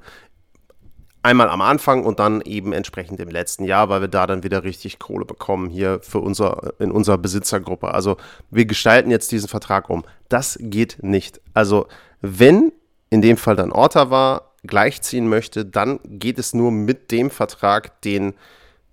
[1.22, 4.64] einmal am Anfang und dann eben entsprechend im letzten Jahr, weil wir da dann wieder
[4.64, 7.92] richtig Kohle bekommen hier für unser, in unserer Besitzergruppe.
[7.92, 8.16] Also
[8.50, 10.04] wir gestalten jetzt diesen Vertrag um.
[10.28, 11.40] Das geht nicht.
[11.52, 11.88] Also
[12.20, 12.72] wenn
[13.10, 18.34] in dem Fall dann Ottawa gleichziehen möchte, dann geht es nur mit dem Vertrag, den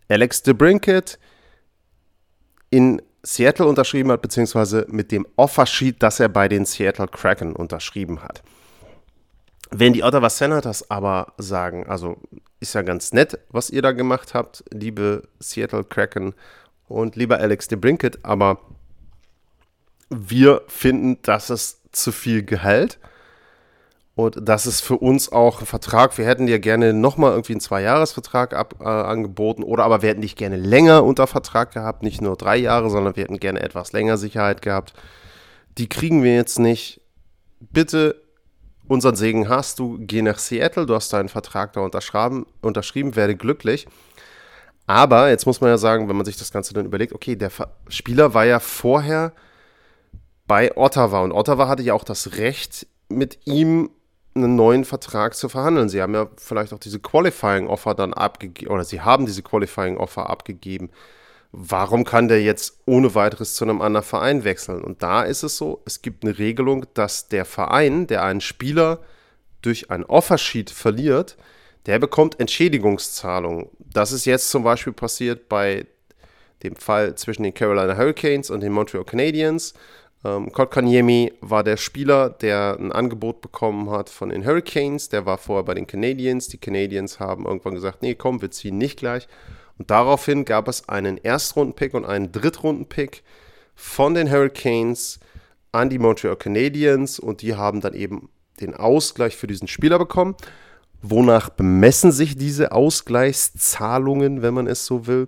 [0.10, 1.20] Alex DeBrinket
[2.70, 8.22] in Seattle unterschrieben hat, beziehungsweise mit dem Offersheet, das er bei den Seattle Kraken unterschrieben
[8.22, 8.44] hat.
[9.72, 12.18] Wenn die Ottawa Senators aber sagen, also
[12.60, 16.34] ist ja ganz nett, was ihr da gemacht habt, liebe Seattle Kraken
[16.88, 18.60] und lieber Alex DeBrinket, aber
[20.10, 23.00] wir finden, das ist zu viel Gehalt
[24.16, 26.18] und das ist für uns auch ein Vertrag.
[26.20, 30.36] Wir hätten dir gerne nochmal irgendwie einen Zwei-Jahres-Vertrag äh, angeboten oder aber wir hätten dich
[30.36, 32.04] gerne länger unter Vertrag gehabt.
[32.04, 34.94] Nicht nur drei Jahre, sondern wir hätten gerne etwas länger Sicherheit gehabt.
[35.80, 37.02] Die kriegen wir jetzt nicht.
[37.60, 38.22] Bitte,
[38.88, 39.98] unseren Segen hast du.
[40.00, 40.86] Geh nach Seattle.
[40.86, 43.88] Du hast deinen Vertrag da unterschrieben, unterschrieben werde glücklich.
[44.86, 47.50] Aber jetzt muss man ja sagen, wenn man sich das Ganze dann überlegt, okay, der
[47.88, 49.34] Spieler war ja vorher
[50.46, 53.90] bei Ottawa und Ottawa hatte ja auch das Recht, mit ihm
[54.36, 55.90] einen neuen Vertrag zu verhandeln.
[55.90, 59.98] Sie haben ja vielleicht auch diese Qualifying Offer dann abgegeben, oder sie haben diese Qualifying
[59.98, 60.90] Offer abgegeben.
[61.52, 64.84] Warum kann der jetzt ohne weiteres zu einem anderen Verein wechseln?
[64.84, 69.00] Und da ist es so, es gibt eine Regelung, dass der Verein, der einen Spieler
[69.62, 71.38] durch ein Offersheet verliert,
[71.86, 73.70] der bekommt Entschädigungszahlungen.
[73.78, 75.86] Das ist jetzt zum Beispiel passiert bei
[76.64, 79.74] dem Fall zwischen den Carolina Hurricanes und den Montreal Canadiens.
[80.26, 85.10] Ähm, Kotkaniemi war der Spieler, der ein Angebot bekommen hat von den Hurricanes.
[85.10, 86.48] Der war vorher bei den Canadiens.
[86.48, 89.28] Die Canadiens haben irgendwann gesagt, nee, komm, wir ziehen nicht gleich.
[89.78, 93.24] Und daraufhin gab es einen Erstrunden-Pick und einen Drittrunden-Pick
[93.76, 95.20] von den Hurricanes
[95.72, 98.30] an die Montreal Canadiens und die haben dann eben
[98.62, 100.36] den Ausgleich für diesen Spieler bekommen.
[101.02, 105.28] Wonach bemessen sich diese Ausgleichszahlungen, wenn man es so will?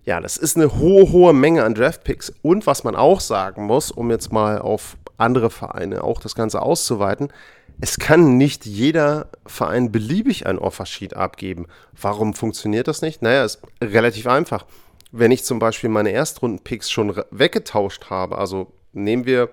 [0.05, 2.33] ja, das ist eine hohe, hohe Menge an Draftpicks.
[2.43, 6.63] Und was man auch sagen muss, um jetzt mal auf andere Vereine auch das Ganze
[6.63, 7.33] auszuweiten,
[7.81, 11.67] es kann nicht jeder Verein beliebig ein Offersheet abgeben.
[11.99, 13.23] Warum funktioniert das nicht?
[13.23, 14.67] Naja, ist relativ einfach.
[15.13, 19.49] Wenn ich zum Beispiel meine Erstrunden-Picks schon weggetauscht habe, also nehmen wir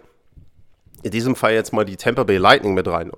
[1.04, 3.12] in diesem Fall jetzt mal die Tampa Bay Lightning mit rein,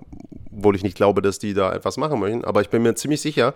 [0.56, 2.44] obwohl ich nicht glaube, dass die da etwas machen möchten.
[2.44, 3.54] Aber ich bin mir ziemlich sicher,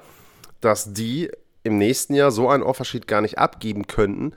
[0.61, 1.30] dass die
[1.62, 4.35] im nächsten Jahr so einen Offersheet gar nicht abgeben könnten,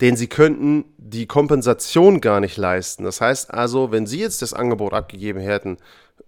[0.00, 3.04] denn sie könnten die Kompensation gar nicht leisten.
[3.04, 5.76] Das heißt also, wenn sie jetzt das Angebot abgegeben hätten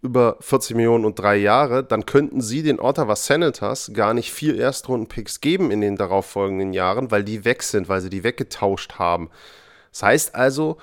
[0.02, 4.58] über 40 Millionen und drei Jahre, dann könnten sie den Ottawa Senators gar nicht vier
[4.58, 9.30] Erstrunden-Picks geben in den darauffolgenden Jahren, weil die weg sind, weil sie die weggetauscht haben.
[9.92, 10.78] Das heißt also,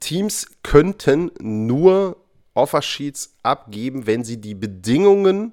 [0.00, 2.18] Teams könnten nur
[2.54, 5.52] Offersheets abgeben, wenn sie die Bedingungen,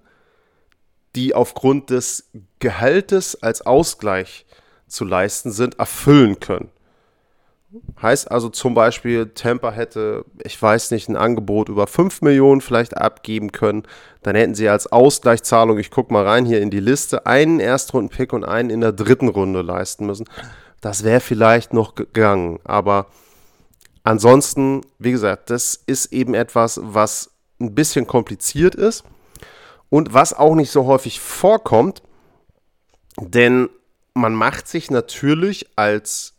[1.16, 4.46] die aufgrund des Gehaltes als Ausgleich
[4.88, 6.70] zu leisten sind, erfüllen können.
[8.02, 12.98] Heißt also zum Beispiel, Tampa hätte, ich weiß nicht, ein Angebot über 5 Millionen vielleicht
[12.98, 13.84] abgeben können.
[14.24, 18.34] Dann hätten sie als Ausgleichszahlung, ich gucke mal rein hier in die Liste, einen Erstrunden-Pick
[18.34, 20.26] und einen in der dritten Runde leisten müssen.
[20.82, 23.08] Das wäre vielleicht noch gegangen, aber
[24.04, 29.04] Ansonsten, wie gesagt, das ist eben etwas, was ein bisschen kompliziert ist
[29.90, 32.02] und was auch nicht so häufig vorkommt,
[33.20, 33.70] denn
[34.14, 36.34] man macht sich natürlich als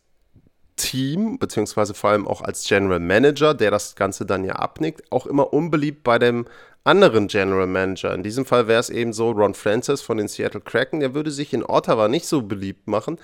[0.76, 5.26] Team, beziehungsweise vor allem auch als General Manager, der das Ganze dann ja abnickt, auch
[5.26, 6.46] immer unbeliebt bei dem
[6.84, 8.14] anderen General Manager.
[8.14, 11.30] In diesem Fall wäre es eben so, Ron Francis von den Seattle Kraken, der würde
[11.30, 13.18] sich in Ottawa nicht so beliebt machen,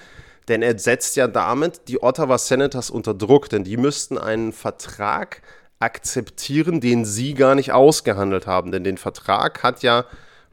[0.48, 5.42] denn er setzt ja damit die Ottawa Senators unter Druck, denn die müssten einen Vertrag
[5.80, 8.72] akzeptieren, den sie gar nicht ausgehandelt haben.
[8.72, 10.04] Denn den Vertrag hat ja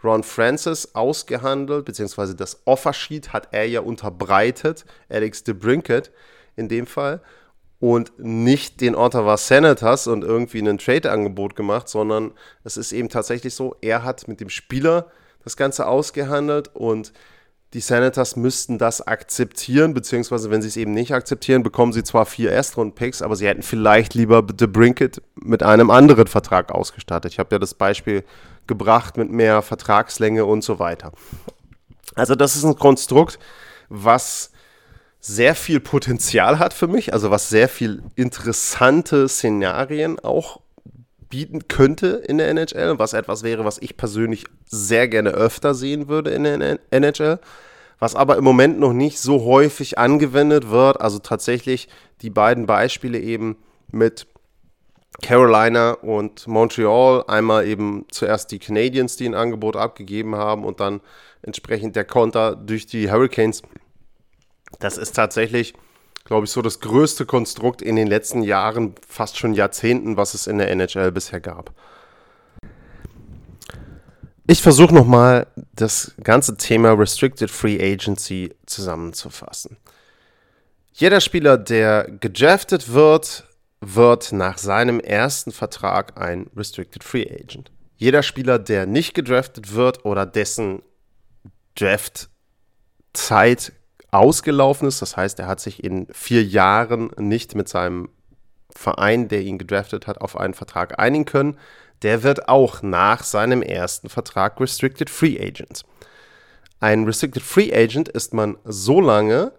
[0.03, 6.11] Ron Francis ausgehandelt, beziehungsweise das Offersheet hat er ja unterbreitet, Alex DeBrinket
[6.55, 7.21] in dem Fall,
[7.79, 12.31] und nicht den Ottawa Senators und irgendwie ein Trade-Angebot gemacht, sondern
[12.63, 15.11] es ist eben tatsächlich so, er hat mit dem Spieler
[15.43, 17.11] das Ganze ausgehandelt und
[17.75, 22.25] die Senators müssten das akzeptieren, beziehungsweise wenn sie es eben nicht akzeptieren, bekommen sie zwar
[22.25, 27.33] vier Erstrunden-Picks, aber sie hätten vielleicht lieber The Brinket mit einem anderen Vertrag ausgestattet.
[27.33, 28.23] Ich habe ja das Beispiel
[28.65, 31.11] gebracht mit mehr Vertragslänge und so weiter.
[32.15, 33.39] Also das ist ein Konstrukt,
[33.89, 34.51] was
[35.19, 40.61] sehr viel Potenzial hat für mich, also was sehr viel interessante Szenarien auch
[41.29, 46.07] bieten könnte in der NHL, was etwas wäre, was ich persönlich sehr gerne öfter sehen
[46.07, 47.39] würde in der NHL,
[47.99, 51.01] was aber im Moment noch nicht so häufig angewendet wird.
[51.01, 51.87] Also tatsächlich
[52.21, 53.57] die beiden Beispiele eben
[53.91, 54.27] mit
[55.21, 61.01] Carolina und Montreal, einmal eben zuerst die Canadiens, die ein Angebot abgegeben haben und dann
[61.41, 63.61] entsprechend der Konter durch die Hurricanes.
[64.79, 65.73] Das ist tatsächlich
[66.25, 70.47] glaube ich, so das größte Konstrukt in den letzten Jahren, fast schon Jahrzehnten, was es
[70.47, 71.71] in der NHL bisher gab.
[74.47, 79.77] Ich versuche nochmal das ganze Thema Restricted Free Agency zusammenzufassen.
[80.93, 83.47] Jeder Spieler, der gedraftet wird,
[83.81, 87.71] wird nach seinem ersten Vertrag ein Restricted Free Agent.
[87.97, 90.81] Jeder Spieler, der nicht gedraftet wird oder dessen
[91.75, 92.29] Draftzeit
[94.11, 95.01] ausgelaufen ist.
[95.01, 98.09] Das heißt, er hat sich in vier Jahren nicht mit seinem
[98.75, 101.57] Verein, der ihn gedraftet hat, auf einen Vertrag einigen können.
[102.01, 105.83] Der wird auch nach seinem ersten Vertrag Restricted Free Agent.
[106.79, 109.53] Ein Restricted Free Agent ist man so lange,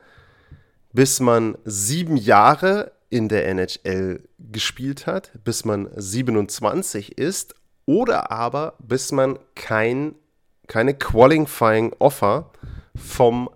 [0.92, 7.54] bis man sieben Jahre in der NHL gespielt hat, bis man 27 ist
[7.86, 10.14] oder aber bis man kein,
[10.66, 12.50] keine Qualifying Offer
[12.94, 13.48] vom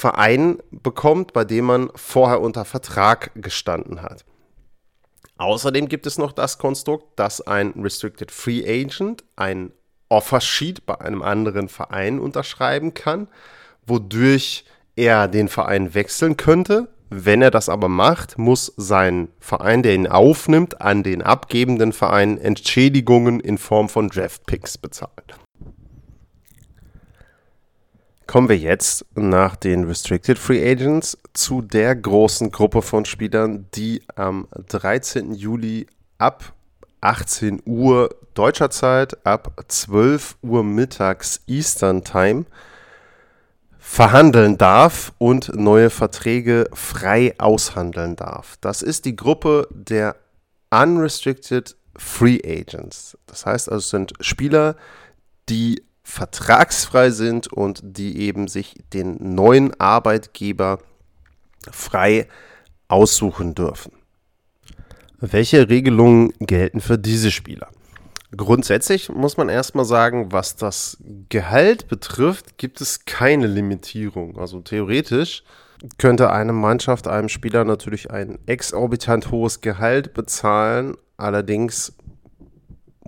[0.00, 4.24] Verein bekommt, bei dem man vorher unter Vertrag gestanden hat.
[5.36, 9.72] Außerdem gibt es noch das Konstrukt, dass ein Restricted Free Agent ein
[10.08, 13.28] Offersheet bei einem anderen Verein unterschreiben kann,
[13.86, 14.64] wodurch
[14.96, 16.88] er den Verein wechseln könnte.
[17.10, 22.38] Wenn er das aber macht, muss sein Verein, der ihn aufnimmt, an den abgebenden Verein
[22.38, 25.26] Entschädigungen in Form von Draftpicks bezahlen.
[28.30, 34.02] Kommen wir jetzt nach den Restricted Free Agents zu der großen Gruppe von Spielern, die
[34.14, 35.34] am 13.
[35.34, 36.52] Juli ab
[37.00, 42.44] 18 Uhr deutscher Zeit, ab 12 Uhr mittags Eastern Time
[43.80, 48.58] verhandeln darf und neue Verträge frei aushandeln darf.
[48.60, 50.14] Das ist die Gruppe der
[50.70, 53.18] Unrestricted Free Agents.
[53.26, 54.76] Das heißt also, es sind Spieler,
[55.48, 60.78] die vertragsfrei sind und die eben sich den neuen Arbeitgeber
[61.70, 62.26] frei
[62.88, 63.92] aussuchen dürfen.
[65.20, 67.68] Welche Regelungen gelten für diese Spieler?
[68.36, 74.38] Grundsätzlich muss man erstmal sagen, was das Gehalt betrifft, gibt es keine Limitierung.
[74.38, 75.42] Also theoretisch
[75.98, 80.96] könnte eine Mannschaft einem Spieler natürlich ein exorbitant hohes Gehalt bezahlen.
[81.16, 81.92] Allerdings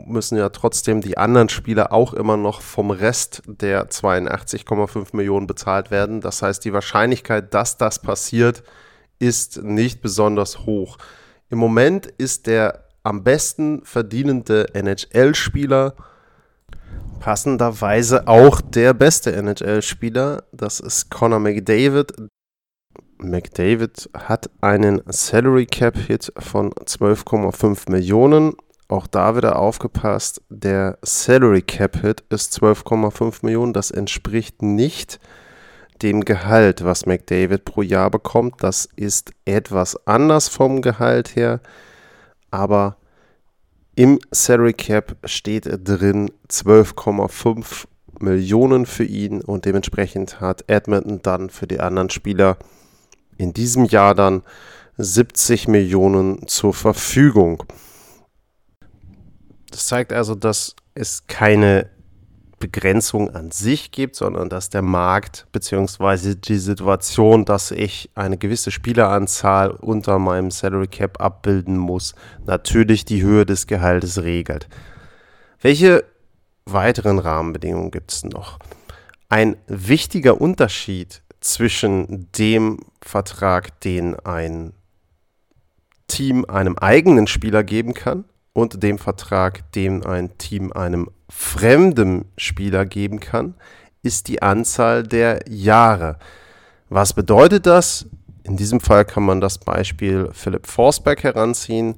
[0.07, 5.91] müssen ja trotzdem die anderen Spieler auch immer noch vom Rest der 82,5 Millionen bezahlt
[5.91, 6.21] werden.
[6.21, 8.62] Das heißt, die Wahrscheinlichkeit, dass das passiert,
[9.19, 10.99] ist nicht besonders hoch.
[11.51, 15.95] Im Moment ist der am besten verdienende NHL-Spieler
[17.21, 20.43] passenderweise auch der beste NHL-Spieler.
[20.53, 22.12] Das ist Conor McDavid.
[23.19, 28.55] McDavid hat einen Salary Cap Hit von 12,5 Millionen
[28.92, 33.72] auch da wieder aufgepasst, der Salary Cap Hit ist 12,5 Millionen.
[33.72, 35.18] Das entspricht nicht
[36.03, 38.62] dem Gehalt, was McDavid pro Jahr bekommt.
[38.62, 41.61] Das ist etwas anders vom Gehalt her,
[42.51, 42.97] aber
[43.95, 47.86] im Salary Cap steht drin 12,5
[48.20, 52.57] Millionen für ihn und dementsprechend hat Edmonton dann für die anderen Spieler
[53.36, 54.43] in diesem Jahr dann
[54.99, 57.64] 70 Millionen zur Verfügung.
[59.73, 61.91] Das zeigt also, dass es keine
[62.61, 66.37] Begrenzung an sich gibt, sondern dass der Markt bzw.
[66.37, 72.14] die Situation, dass ich eine gewisse Spieleranzahl unter meinem Salary Cap abbilden muss,
[72.47, 74.68] natürlich die Höhe des Gehaltes regelt.
[75.61, 76.05] Welche
[76.64, 78.59] weiteren Rahmenbedingungen gibt es noch?
[79.29, 84.75] Ein wichtiger Unterschied zwischen dem Vertrag, den ein
[86.07, 92.84] Team einem eigenen Spieler geben kann und dem Vertrag, den ein Team einem fremden Spieler
[92.84, 93.55] geben kann,
[94.03, 96.18] ist die Anzahl der Jahre.
[96.88, 98.07] Was bedeutet das?
[98.44, 101.96] In diesem Fall kann man das Beispiel Philipp Forsberg heranziehen.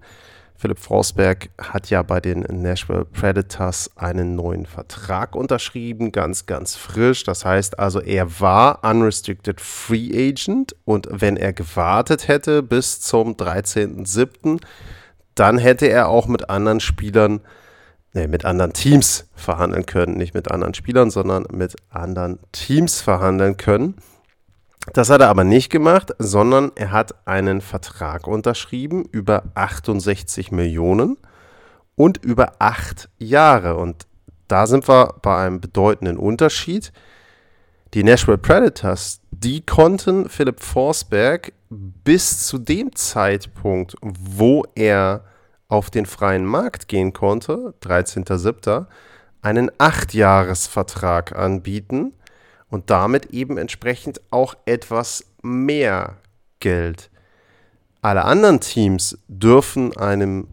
[0.57, 7.25] Philipp Forsberg hat ja bei den Nashville Predators einen neuen Vertrag unterschrieben, ganz, ganz frisch.
[7.25, 13.33] Das heißt also, er war Unrestricted Free Agent und wenn er gewartet hätte bis zum
[13.33, 14.61] 13.07.,
[15.35, 17.41] dann hätte er auch mit anderen Spielern,
[18.13, 20.17] nee, mit anderen Teams verhandeln können.
[20.17, 23.97] Nicht mit anderen Spielern, sondern mit anderen Teams verhandeln können.
[24.93, 31.17] Das hat er aber nicht gemacht, sondern er hat einen Vertrag unterschrieben über 68 Millionen
[31.97, 33.77] und über acht Jahre.
[33.77, 34.07] Und
[34.47, 36.93] da sind wir bei einem bedeutenden Unterschied.
[37.95, 45.23] Die Nashville Predators, die konnten Philipp Forsberg bis zu dem Zeitpunkt, wo er
[45.69, 48.87] auf den freien Markt gehen konnte, 13.07.,
[49.43, 52.15] einen Achtjahresvertrag anbieten
[52.69, 56.17] und damit eben entsprechend auch etwas mehr
[56.59, 57.11] Geld.
[58.03, 60.49] Alle anderen Teams dürfen einem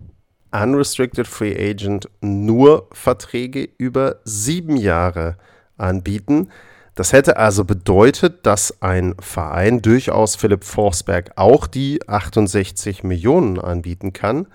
[0.52, 5.38] Unrestricted Free Agent nur Verträge über sieben Jahre
[5.78, 6.52] anbieten.
[6.96, 14.12] Das hätte also bedeutet, dass ein Verein durchaus Philipp Forsberg auch die 68 Millionen anbieten
[14.14, 14.48] kann,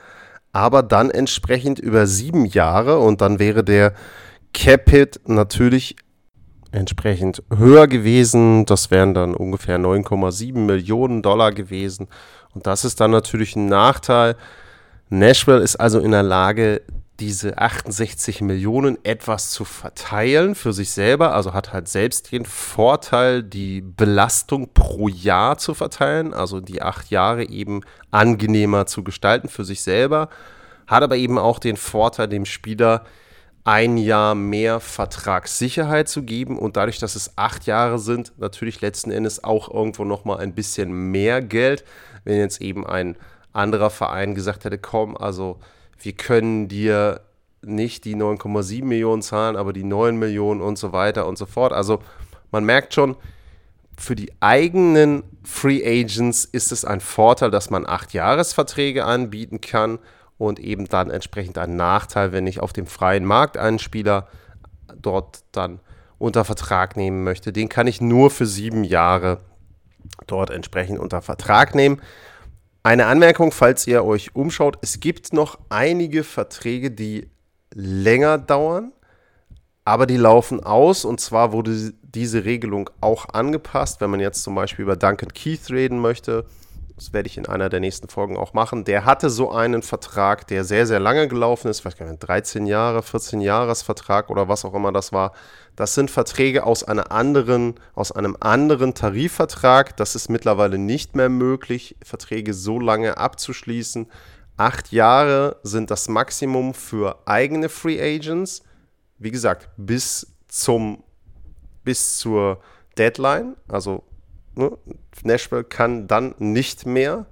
[0.53, 3.95] aber dann entsprechend über sieben Jahre und dann wäre der
[4.53, 5.97] Cap-Hit natürlich
[6.73, 8.67] entsprechend höher gewesen.
[8.67, 12.09] Das wären dann ungefähr 9,7 Millionen Dollar gewesen.
[12.55, 14.37] Und das ist dann natürlich ein Nachteil.
[15.09, 16.83] Nashville ist also in der Lage,
[17.21, 23.43] diese 68 Millionen etwas zu verteilen für sich selber, also hat halt selbst den Vorteil,
[23.43, 29.65] die Belastung pro Jahr zu verteilen, also die acht Jahre eben angenehmer zu gestalten für
[29.65, 30.29] sich selber,
[30.87, 33.05] hat aber eben auch den Vorteil, dem Spieler
[33.65, 36.57] ein Jahr mehr Vertragssicherheit zu geben.
[36.57, 40.93] Und dadurch, dass es acht Jahre sind, natürlich letzten Endes auch irgendwo nochmal ein bisschen
[41.11, 41.85] mehr Geld,
[42.23, 43.17] wenn jetzt eben ein
[43.53, 45.59] anderer Verein gesagt hätte, komm, also
[45.99, 47.21] wir können dir
[47.63, 51.73] nicht die 9,7 Millionen zahlen, aber die 9 Millionen und so weiter und so fort.
[51.73, 52.01] Also
[52.51, 53.17] man merkt schon,
[53.99, 59.99] für die eigenen Free Agents ist es ein Vorteil, dass man acht Jahresverträge anbieten kann
[60.39, 64.29] und eben dann entsprechend ein Nachteil, wenn ich auf dem freien Markt einen Spieler
[65.01, 65.81] dort dann
[66.19, 67.53] unter Vertrag nehmen möchte.
[67.53, 69.41] Den kann ich nur für sieben Jahre
[70.27, 72.01] dort entsprechend unter Vertrag nehmen.
[72.87, 77.29] Eine Anmerkung, falls ihr euch umschaut, es gibt noch einige Verträge, die
[77.75, 78.93] länger dauern,
[79.85, 84.55] aber die laufen aus und zwar wurde diese Regelung auch angepasst, wenn man jetzt zum
[84.55, 86.45] Beispiel über Duncan Keith reden möchte.
[86.95, 88.85] Das werde ich in einer der nächsten Folgen auch machen.
[88.85, 93.41] Der hatte so einen Vertrag, der sehr, sehr lange gelaufen ist, vielleicht 13 Jahre, 14
[93.41, 95.33] Jahresvertrag oder was auch immer das war.
[95.77, 99.97] Das sind Verträge aus, einer anderen, aus einem anderen Tarifvertrag.
[99.97, 104.07] Das ist mittlerweile nicht mehr möglich, Verträge so lange abzuschließen.
[104.57, 108.63] Acht Jahre sind das Maximum für eigene Free Agents.
[109.19, 111.03] Wie gesagt, bis zum
[111.85, 112.61] bis zur
[112.99, 113.57] Deadline.
[113.69, 114.03] Also
[114.55, 114.77] ne,
[115.23, 117.27] Nashville kann dann nicht mehr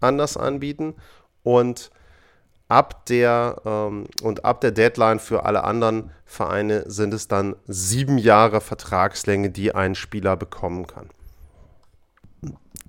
[0.00, 0.94] anders anbieten.
[1.42, 1.90] Und
[2.72, 8.16] ab der ähm, und ab der Deadline für alle anderen Vereine sind es dann sieben
[8.16, 11.10] Jahre Vertragslänge, die ein Spieler bekommen kann.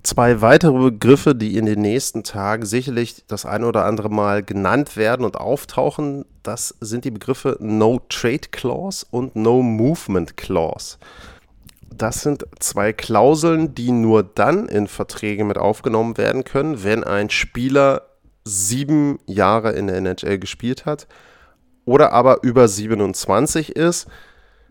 [0.02, 4.96] Zwei weitere Begriffe, die in den nächsten Tagen sicherlich das eine oder andere Mal genannt
[4.96, 10.96] werden und auftauchen, das sind die Begriffe No Trade Clause und No Movement Clause.
[11.94, 17.28] Das sind zwei Klauseln, die nur dann in Verträge mit aufgenommen werden können, wenn ein
[17.30, 18.02] Spieler
[18.44, 21.06] sieben Jahre in der NHL gespielt hat
[21.84, 24.06] oder aber über 27 ist.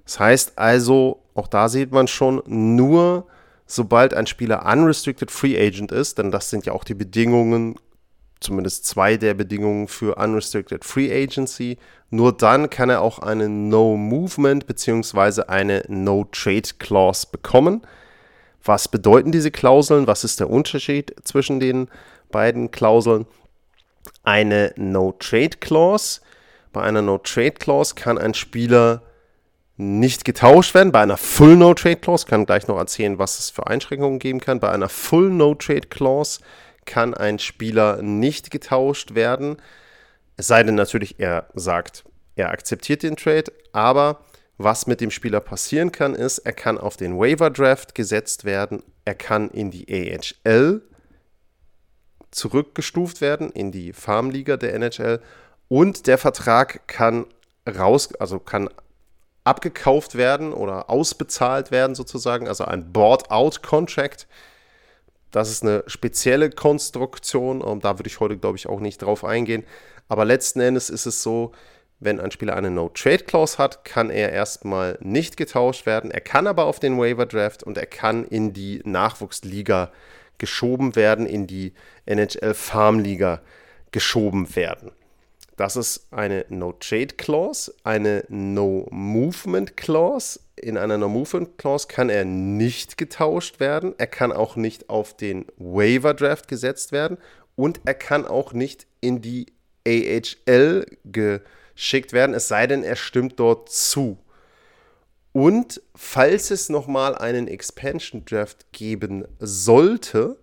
[0.05, 3.27] Das heißt also, auch da sieht man schon, nur
[3.65, 7.75] sobald ein Spieler unrestricted free agent ist, denn das sind ja auch die Bedingungen,
[8.39, 11.77] zumindest zwei der Bedingungen für unrestricted free agency,
[12.09, 15.43] nur dann kann er auch eine No Movement bzw.
[15.47, 17.81] eine No Trade Clause bekommen.
[18.63, 20.07] Was bedeuten diese Klauseln?
[20.07, 21.87] Was ist der Unterschied zwischen den
[22.31, 23.25] beiden Klauseln?
[24.23, 26.21] Eine No-Trade-Clause.
[26.71, 29.03] Bei einer No-Trade-Clause kann ein Spieler
[29.77, 30.91] nicht getauscht werden.
[30.91, 34.39] Bei einer Full No Trade Clause kann gleich noch erzählen, was es für Einschränkungen geben
[34.39, 34.59] kann.
[34.59, 36.41] Bei einer Full No Trade Clause
[36.85, 39.57] kann ein Spieler nicht getauscht werden.
[40.37, 42.03] Es sei denn natürlich, er sagt,
[42.35, 44.19] er akzeptiert den Trade, aber
[44.57, 48.83] was mit dem Spieler passieren kann, ist, er kann auf den Waiver Draft gesetzt werden,
[49.05, 50.81] er kann in die AHL
[52.33, 55.21] zurückgestuft werden, in die Farmliga der NHL
[55.67, 57.25] und der Vertrag kann
[57.67, 58.69] raus, also kann
[59.43, 64.27] abgekauft werden oder ausbezahlt werden sozusagen, also ein Board-out-Contract.
[65.31, 69.25] Das ist eine spezielle Konstruktion, und da würde ich heute, glaube ich, auch nicht drauf
[69.25, 69.65] eingehen.
[70.07, 71.51] Aber letzten Endes ist es so,
[71.99, 76.11] wenn ein Spieler eine No-Trade-Clause hat, kann er erstmal nicht getauscht werden.
[76.11, 79.91] Er kann aber auf den Waiver-Draft und er kann in die Nachwuchsliga
[80.37, 81.73] geschoben werden, in die
[82.05, 83.41] NHL-Farmliga
[83.91, 84.91] geschoben werden.
[85.55, 90.39] Das ist eine No-Trade-Clause, eine No-Movement-Clause.
[90.55, 93.93] In einer No-Movement-Clause kann er nicht getauscht werden.
[93.97, 97.19] Er kann auch nicht auf den Waiver-Draft gesetzt werden.
[97.55, 99.45] Und er kann auch nicht in die
[99.87, 104.17] AHL geschickt werden, es sei denn, er stimmt dort zu.
[105.33, 110.37] Und falls es nochmal einen Expansion Draft geben sollte,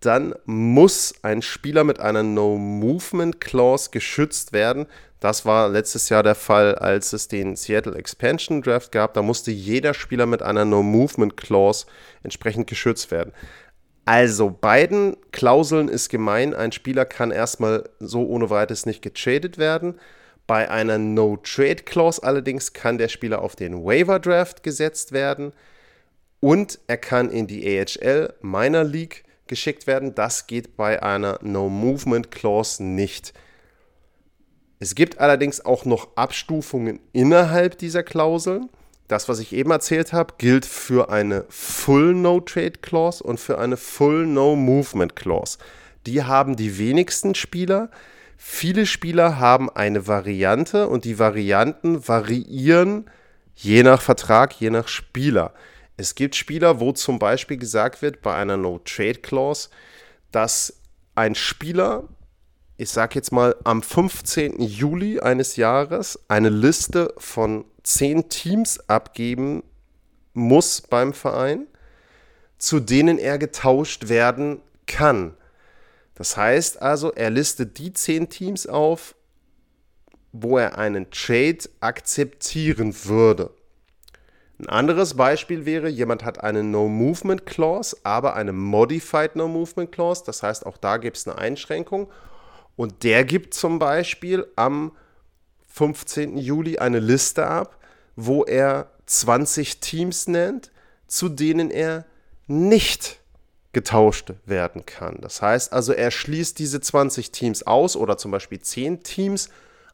[0.00, 4.86] dann muss ein Spieler mit einer No-Movement Clause geschützt werden.
[5.20, 9.14] Das war letztes Jahr der Fall, als es den Seattle Expansion Draft gab.
[9.14, 11.86] Da musste jeder Spieler mit einer No-Movement Clause
[12.22, 13.32] entsprechend geschützt werden.
[14.04, 16.52] Also beiden Klauseln ist gemein.
[16.52, 19.98] Ein Spieler kann erstmal so ohne weiteres nicht getradet werden.
[20.46, 25.52] Bei einer No-Trade Clause allerdings kann der Spieler auf den Waiver Draft gesetzt werden
[26.40, 30.14] und er kann in die AHL Minor League geschickt werden.
[30.14, 33.32] Das geht bei einer No Movement Clause nicht.
[34.78, 38.68] Es gibt allerdings auch noch Abstufungen innerhalb dieser Klauseln.
[39.08, 43.58] Das, was ich eben erzählt habe, gilt für eine Full No Trade Clause und für
[43.58, 45.58] eine Full No Movement Clause.
[46.06, 47.90] Die haben die wenigsten Spieler.
[48.36, 53.10] Viele Spieler haben eine Variante und die Varianten variieren
[53.54, 55.54] je nach Vertrag, je nach Spieler.
[55.96, 59.70] Es gibt Spieler, wo zum Beispiel gesagt wird bei einer No-Trade-Clause,
[60.30, 60.80] dass
[61.14, 62.04] ein Spieler,
[62.76, 64.60] ich sage jetzt mal am 15.
[64.60, 69.62] Juli eines Jahres, eine Liste von zehn Teams abgeben
[70.34, 71.66] muss beim Verein,
[72.58, 75.34] zu denen er getauscht werden kann.
[76.16, 79.14] Das heißt also, er listet die zehn Teams auf,
[80.32, 83.50] wo er einen Trade akzeptieren würde.
[84.58, 90.22] Ein anderes Beispiel wäre, jemand hat eine No-Movement Clause, aber eine Modified No-Movement Clause.
[90.24, 92.10] Das heißt, auch da gibt es eine Einschränkung.
[92.74, 94.92] Und der gibt zum Beispiel am
[95.68, 96.38] 15.
[96.38, 97.78] Juli eine Liste ab,
[98.16, 100.70] wo er 20 Teams nennt,
[101.06, 102.06] zu denen er
[102.46, 103.20] nicht
[103.76, 105.18] getauscht werden kann.
[105.20, 109.50] Das heißt also, er schließt diese 20 Teams aus oder zum Beispiel 10 Teams.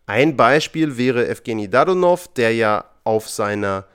[0.06, 3.86] Ein Beispiel wäre Evgeny Dadonov, der ja auf seiner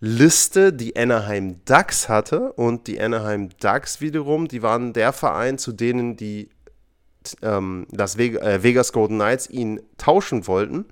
[0.00, 5.72] Liste die Anaheim Ducks hatte und die Anaheim Ducks wiederum, die waren der Verein, zu
[5.72, 6.48] denen die
[7.42, 10.86] ähm, das äh, Vegas Golden Knights ihn tauschen wollten.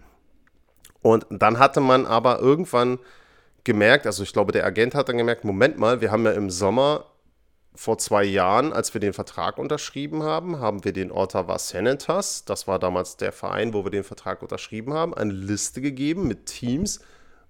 [1.00, 2.98] Und dann hatte man aber irgendwann
[3.64, 6.50] gemerkt, also ich glaube, der Agent hat dann gemerkt, Moment mal, wir haben ja im
[6.50, 7.06] Sommer
[7.76, 12.66] vor zwei Jahren, als wir den Vertrag unterschrieben haben, haben wir den Ottawa Senators, das
[12.66, 17.00] war damals der Verein, wo wir den Vertrag unterschrieben haben, eine Liste gegeben mit Teams,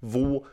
[0.01, 0.45] wo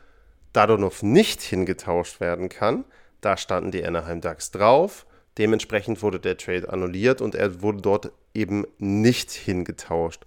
[0.52, 2.84] Dadonov nicht hingetauscht werden kann.
[3.20, 5.06] Da standen die Anaheim Ducks drauf.
[5.36, 10.22] Dementsprechend wurde der Trade annulliert und er wurde dort eben nicht hingetauscht.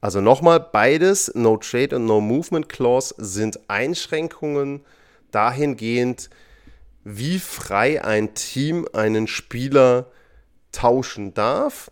[0.00, 4.84] Also nochmal, beides, No Trade und No Movement Clause, sind Einschränkungen
[5.30, 6.30] dahingehend,
[7.08, 10.06] wie frei ein Team einen Spieler
[10.72, 11.88] tauschen darf.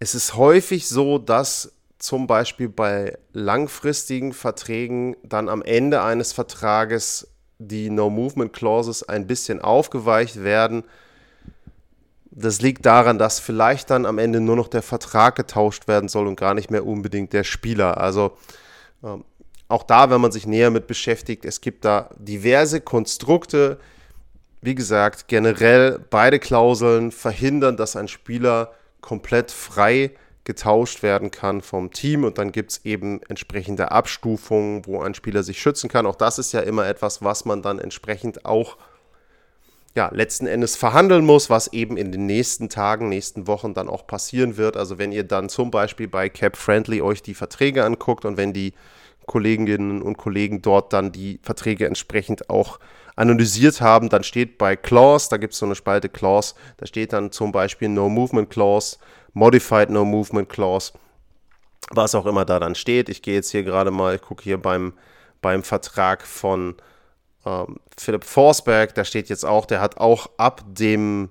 [0.00, 7.28] Es ist häufig so, dass zum Beispiel bei langfristigen Verträgen dann am Ende eines Vertrages
[7.60, 10.82] die No-Movement Clauses ein bisschen aufgeweicht werden.
[12.32, 16.26] Das liegt daran, dass vielleicht dann am Ende nur noch der Vertrag getauscht werden soll
[16.26, 17.98] und gar nicht mehr unbedingt der Spieler.
[17.98, 18.36] Also
[19.04, 19.24] ähm,
[19.72, 23.78] auch da, wenn man sich näher mit beschäftigt, es gibt da diverse Konstrukte.
[24.60, 30.12] Wie gesagt, generell beide Klauseln verhindern, dass ein Spieler komplett frei
[30.44, 35.42] getauscht werden kann vom Team und dann gibt es eben entsprechende Abstufungen, wo ein Spieler
[35.42, 36.06] sich schützen kann.
[36.06, 38.76] Auch das ist ja immer etwas, was man dann entsprechend auch
[39.94, 44.06] ja, letzten Endes verhandeln muss, was eben in den nächsten Tagen, nächsten Wochen dann auch
[44.06, 44.76] passieren wird.
[44.76, 48.52] Also wenn ihr dann zum Beispiel bei Cap Friendly euch die Verträge anguckt und wenn
[48.52, 48.72] die
[49.26, 52.78] Kolleginnen und Kollegen dort dann die Verträge entsprechend auch
[53.16, 54.08] analysiert haben.
[54.08, 57.52] Dann steht bei Clause, da gibt es so eine Spalte Clause, da steht dann zum
[57.52, 58.98] Beispiel No Movement Clause,
[59.32, 60.92] Modified No Movement Clause,
[61.90, 63.08] was auch immer da dann steht.
[63.08, 64.94] Ich gehe jetzt hier gerade mal, ich gucke hier beim,
[65.40, 66.76] beim Vertrag von
[67.44, 71.30] ähm, Philipp Forsberg, da steht jetzt auch, der hat auch ab dem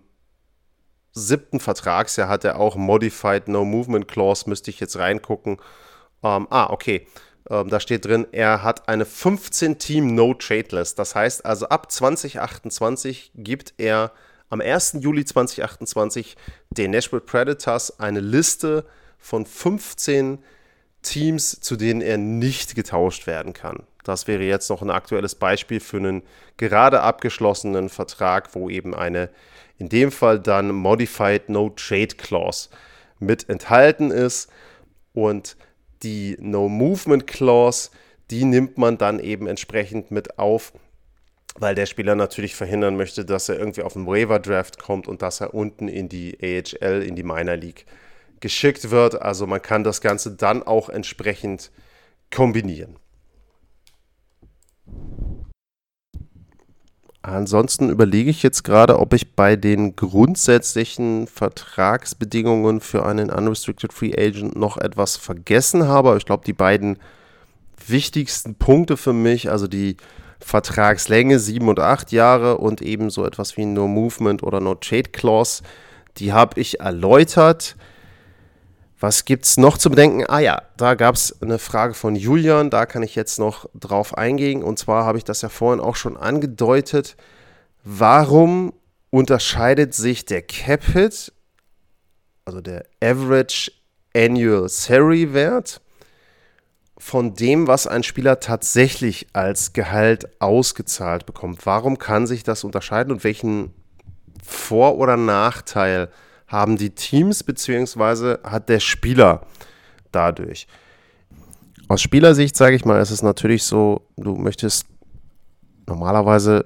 [1.13, 5.57] siebten Vertragsjahr hat er auch Modified No Movement Clause, müsste ich jetzt reingucken.
[6.23, 7.07] Ähm, ah, okay.
[7.51, 10.97] Ähm, da steht drin, er hat eine 15-Team No-Trade-List.
[10.97, 14.13] Das heißt also, ab 2028 gibt er
[14.49, 14.97] am 1.
[15.01, 16.37] Juli 2028
[16.69, 18.85] den Nashville Predators eine Liste
[19.19, 20.39] von 15
[21.01, 23.83] Teams, zu denen er nicht getauscht werden kann.
[24.03, 26.23] Das wäre jetzt noch ein aktuelles Beispiel für einen
[26.57, 29.29] gerade abgeschlossenen Vertrag, wo eben eine,
[29.77, 32.69] in dem Fall dann Modified No Trade Clause
[33.19, 34.49] mit enthalten ist.
[35.13, 35.57] Und
[36.03, 37.89] die No Movement Clause,
[38.29, 40.73] die nimmt man dann eben entsprechend mit auf,
[41.55, 45.21] weil der Spieler natürlich verhindern möchte, dass er irgendwie auf den Waiver Draft kommt und
[45.21, 47.85] dass er unten in die AHL, in die Minor League
[48.39, 49.21] geschickt wird.
[49.21, 51.71] Also man kann das Ganze dann auch entsprechend
[52.33, 52.95] kombinieren.
[57.23, 64.13] Ansonsten überlege ich jetzt gerade, ob ich bei den grundsätzlichen Vertragsbedingungen für einen Unrestricted Free
[64.17, 66.17] Agent noch etwas vergessen habe.
[66.17, 66.97] Ich glaube, die beiden
[67.87, 69.97] wichtigsten Punkte für mich, also die
[70.39, 75.11] Vertragslänge sieben und acht Jahre und eben so etwas wie No Movement oder No Trade
[75.11, 75.61] Clause,
[76.17, 77.75] die habe ich erläutert.
[79.01, 80.25] Was gibt es noch zu bedenken?
[80.27, 84.15] Ah ja, da gab es eine Frage von Julian, da kann ich jetzt noch drauf
[84.15, 84.61] eingehen.
[84.61, 87.17] Und zwar habe ich das ja vorhin auch schon angedeutet.
[87.83, 88.73] Warum
[89.09, 91.33] unterscheidet sich der Cap-Hit,
[92.45, 93.71] also der Average
[94.15, 95.81] Annual Salary Wert,
[96.95, 101.65] von dem, was ein Spieler tatsächlich als Gehalt ausgezahlt bekommt?
[101.65, 103.73] Warum kann sich das unterscheiden und welchen
[104.45, 106.11] Vor- oder Nachteil hat
[106.51, 108.37] haben die Teams bzw.
[108.43, 109.47] hat der Spieler
[110.11, 110.67] dadurch.
[111.87, 114.85] Aus Spielersicht sage ich mal, ist es natürlich so, du möchtest
[115.87, 116.65] normalerweise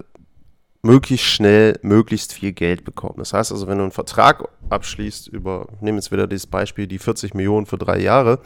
[0.81, 3.15] möglichst schnell möglichst viel Geld bekommen.
[3.17, 6.85] Das heißt also, wenn du einen Vertrag abschließt über, ich nehme jetzt wieder dieses Beispiel,
[6.85, 8.39] die 40 Millionen für drei Jahre,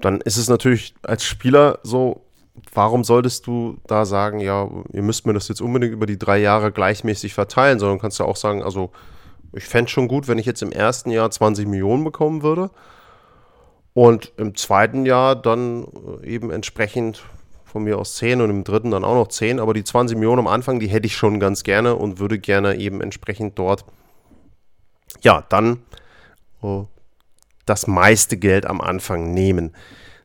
[0.00, 2.22] dann ist es natürlich als Spieler so,
[2.72, 6.38] warum solltest du da sagen, ja, ihr müsst mir das jetzt unbedingt über die drei
[6.38, 8.92] Jahre gleichmäßig verteilen, sondern kannst du auch sagen, also
[9.52, 12.70] ich fände es schon gut, wenn ich jetzt im ersten Jahr 20 Millionen bekommen würde
[13.94, 15.86] und im zweiten Jahr dann
[16.22, 17.24] äh, eben entsprechend
[17.64, 19.58] von mir aus 10 und im dritten dann auch noch 10.
[19.58, 22.76] Aber die 20 Millionen am Anfang, die hätte ich schon ganz gerne und würde gerne
[22.76, 23.84] eben entsprechend dort,
[25.22, 25.80] ja, dann
[26.62, 26.86] oh,
[27.64, 29.74] das meiste Geld am Anfang nehmen.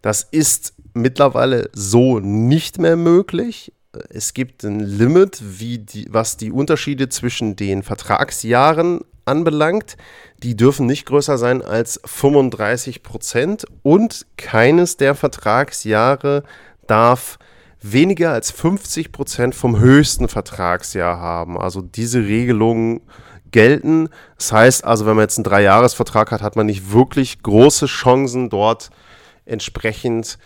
[0.01, 3.74] Das ist mittlerweile so nicht mehr möglich.
[4.09, 9.01] Es gibt ein Limit, wie die, was die Unterschiede zwischen den Vertragsjahren
[9.32, 9.96] anbelangt.
[10.44, 16.44] Die dürfen nicht größer sein als 35 Prozent und keines der Vertragsjahre
[16.86, 17.40] darf
[17.82, 21.58] weniger als 50 Prozent vom höchsten Vertragsjahr haben.
[21.58, 23.02] Also diese Regelungen
[23.52, 24.10] gelten.
[24.38, 28.50] Das heißt also, wenn man jetzt einen Dreijahresvertrag hat, hat man nicht wirklich große Chancen,
[28.50, 28.90] dort
[29.46, 30.38] entsprechend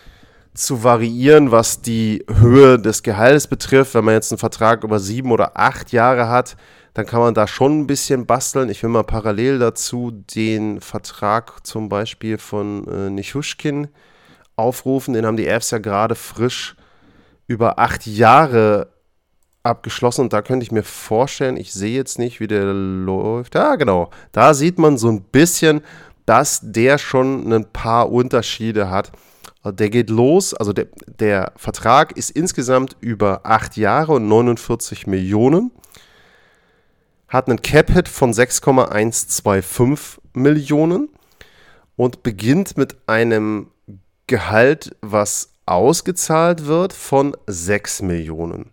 [0.56, 3.94] zu variieren, was die Höhe des Gehalts betrifft.
[3.94, 6.56] Wenn man jetzt einen Vertrag über sieben oder acht Jahre hat,
[6.94, 8.70] dann kann man da schon ein bisschen basteln.
[8.70, 13.88] Ich will mal parallel dazu den Vertrag zum Beispiel von äh, Nichushkin
[14.56, 15.12] aufrufen.
[15.12, 16.74] Den haben die Avs ja gerade frisch
[17.46, 18.88] über acht Jahre
[19.62, 23.54] abgeschlossen und da könnte ich mir vorstellen, ich sehe jetzt nicht, wie der läuft.
[23.56, 24.10] Ja, genau.
[24.32, 25.82] Da sieht man so ein bisschen,
[26.24, 29.12] dass der schon ein paar Unterschiede hat.
[29.72, 35.70] Der geht los, also der, der Vertrag ist insgesamt über acht Jahre und 49 Millionen
[37.28, 41.08] hat einen Cap-Hit von 6,125 Millionen
[41.96, 43.70] und beginnt mit einem
[44.26, 48.70] Gehalt, was ausgezahlt wird, von 6 Millionen.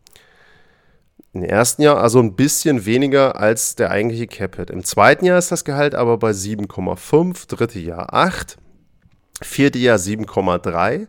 [1.34, 4.70] Im ersten Jahr also ein bisschen weniger als der eigentliche Cap-Hit.
[4.70, 8.58] Im zweiten Jahr ist das Gehalt aber bei 7,5, dritte Jahr 8,
[9.44, 11.08] vierte Jahr 7,3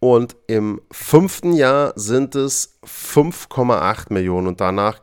[0.00, 5.00] und im fünften Jahr sind es 5,8 Millionen und danach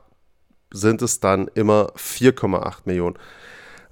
[0.72, 3.18] sind es dann immer 4,8 Millionen.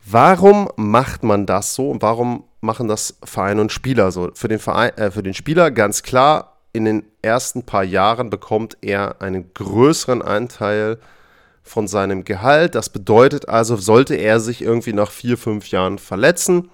[0.06, 4.32] Warum macht man das so und warum machen das Vereine und Spieler so?
[4.34, 8.78] Für den, Verein, äh, für den Spieler ganz klar, in den ersten paar Jahren bekommt
[8.82, 10.98] er einen größeren Anteil
[11.64, 12.76] von seinem Gehalt.
[12.76, 16.70] Das bedeutet also, sollte er sich irgendwie nach vier, fünf Jahren verletzen,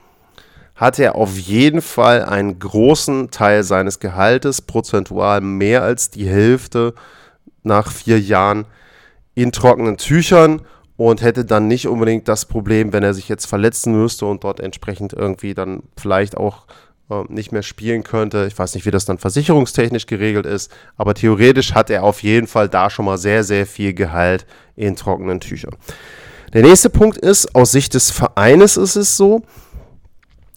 [0.78, 6.94] hat er auf jeden Fall einen großen Teil seines Gehaltes, prozentual mehr als die Hälfte
[7.64, 8.66] nach vier Jahren,
[9.34, 10.62] in trockenen Tüchern
[10.96, 14.60] und hätte dann nicht unbedingt das Problem, wenn er sich jetzt verletzen müsste und dort
[14.60, 16.66] entsprechend irgendwie dann vielleicht auch
[17.10, 18.46] äh, nicht mehr spielen könnte.
[18.48, 22.48] Ich weiß nicht, wie das dann versicherungstechnisch geregelt ist, aber theoretisch hat er auf jeden
[22.48, 25.76] Fall da schon mal sehr, sehr viel Gehalt in trockenen Tüchern.
[26.54, 29.44] Der nächste Punkt ist, aus Sicht des Vereines ist es so,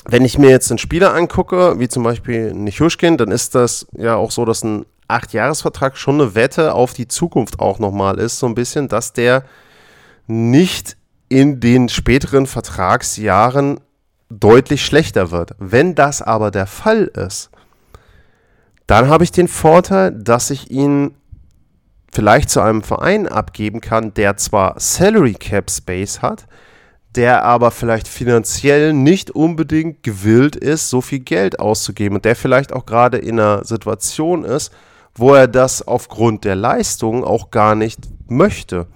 [0.06, 4.16] wenn ich mir jetzt einen Spieler angucke, wie zum Beispiel Nichushkin, dann ist das ja
[4.16, 8.46] auch so, dass ein Acht-Jahres-Vertrag schon eine Wette auf die Zukunft auch nochmal ist, so
[8.46, 9.44] ein bisschen, dass der
[10.26, 10.96] nicht
[11.28, 13.80] in den späteren Vertragsjahren
[14.30, 15.52] deutlich schlechter wird.
[15.58, 17.50] Wenn das aber der Fall ist,
[18.86, 21.14] dann habe ich den Vorteil, dass ich ihn
[22.12, 26.46] vielleicht zu einem Verein abgeben kann, der zwar Salary Cap Space hat,
[27.16, 32.72] der aber vielleicht finanziell nicht unbedingt gewillt ist, so viel Geld auszugeben und der vielleicht
[32.72, 34.72] auch gerade in einer Situation ist,
[35.14, 38.86] wo er das aufgrund der Leistung auch gar nicht möchte.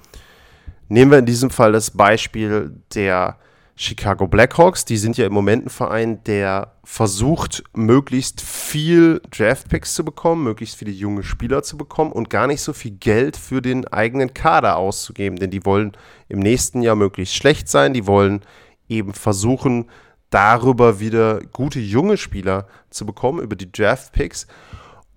[0.89, 3.39] Nehmen wir in diesem Fall das Beispiel der
[3.77, 4.85] Chicago Blackhawks.
[4.85, 10.77] Die sind ja im Moment ein Verein, der versucht, möglichst viel Draftpicks zu bekommen, möglichst
[10.77, 14.77] viele junge Spieler zu bekommen und gar nicht so viel Geld für den eigenen Kader
[14.77, 15.39] auszugeben.
[15.39, 15.93] Denn die wollen
[16.29, 17.95] im nächsten Jahr möglichst schlecht sein.
[17.95, 18.43] Die wollen
[18.89, 19.91] eben versuchen,
[20.31, 24.47] darüber wieder gute junge Spieler zu bekommen, über die Draftpicks.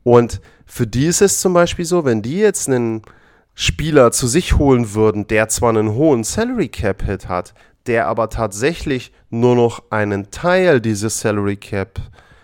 [0.03, 3.01] Und für die ist es zum Beispiel so, wenn die jetzt einen
[3.55, 7.55] Spieler zu sich holen würden, der zwar einen hohen Salary Cap Hit hat,
[7.87, 11.99] der aber tatsächlich nur noch einen Teil dieses Salary Cap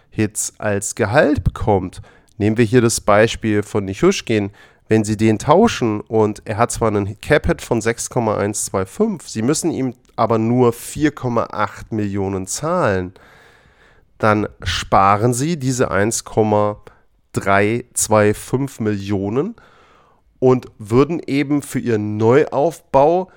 [0.09, 2.01] Hits als Gehalt bekommt.
[2.37, 4.51] Nehmen wir hier das Beispiel von Nichushkin.
[4.87, 9.71] Wenn Sie den tauschen und er hat zwar einen Cap Hit von 6,125, Sie müssen
[9.71, 13.13] ihm aber nur 4,8 Millionen zahlen,
[14.17, 19.55] dann sparen Sie diese 1,325 Millionen
[20.39, 23.31] und würden eben für ihren Neuaufbau,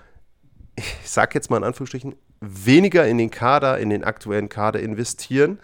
[0.76, 5.58] ich sage jetzt mal in Anführungsstrichen, weniger in den Kader, in den aktuellen Kader investieren,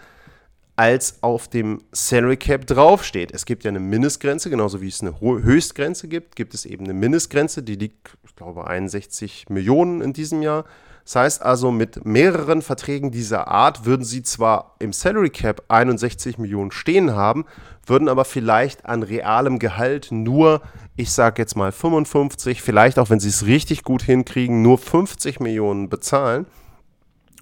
[0.74, 3.32] als auf dem Salary Cap draufsteht.
[3.32, 6.94] Es gibt ja eine Mindestgrenze, genauso wie es eine Höchstgrenze gibt, gibt es eben eine
[6.94, 10.64] Mindestgrenze, die liegt, ich glaube, 61 Millionen in diesem Jahr.
[11.04, 16.38] Das heißt also, mit mehreren Verträgen dieser Art würden sie zwar im Salary Cap 61
[16.38, 17.44] Millionen stehen haben,
[17.86, 20.62] würden aber vielleicht an realem Gehalt nur,
[20.96, 25.40] ich sage jetzt mal 55, vielleicht auch wenn sie es richtig gut hinkriegen, nur 50
[25.40, 26.46] Millionen bezahlen.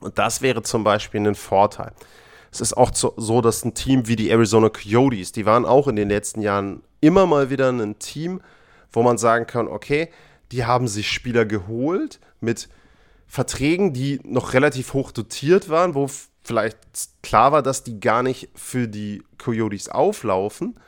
[0.01, 1.93] Und das wäre zum Beispiel ein Vorteil.
[2.53, 5.97] Es ist auch so, dass ein Team wie die Arizona Coyotes, die waren auch in
[5.97, 8.41] den letzten Jahren immer mal wieder ein Team,
[8.93, 10.09] wo man sagen kann, okay,
[10.51, 12.69] die haben sich Spieler geholt mit
[13.29, 16.11] Verträgen, die noch relativ hoch dotiert waren, wo
[16.43, 16.79] vielleicht
[17.23, 20.79] klar war, dass die gar nicht für die Coyotes auflaufen.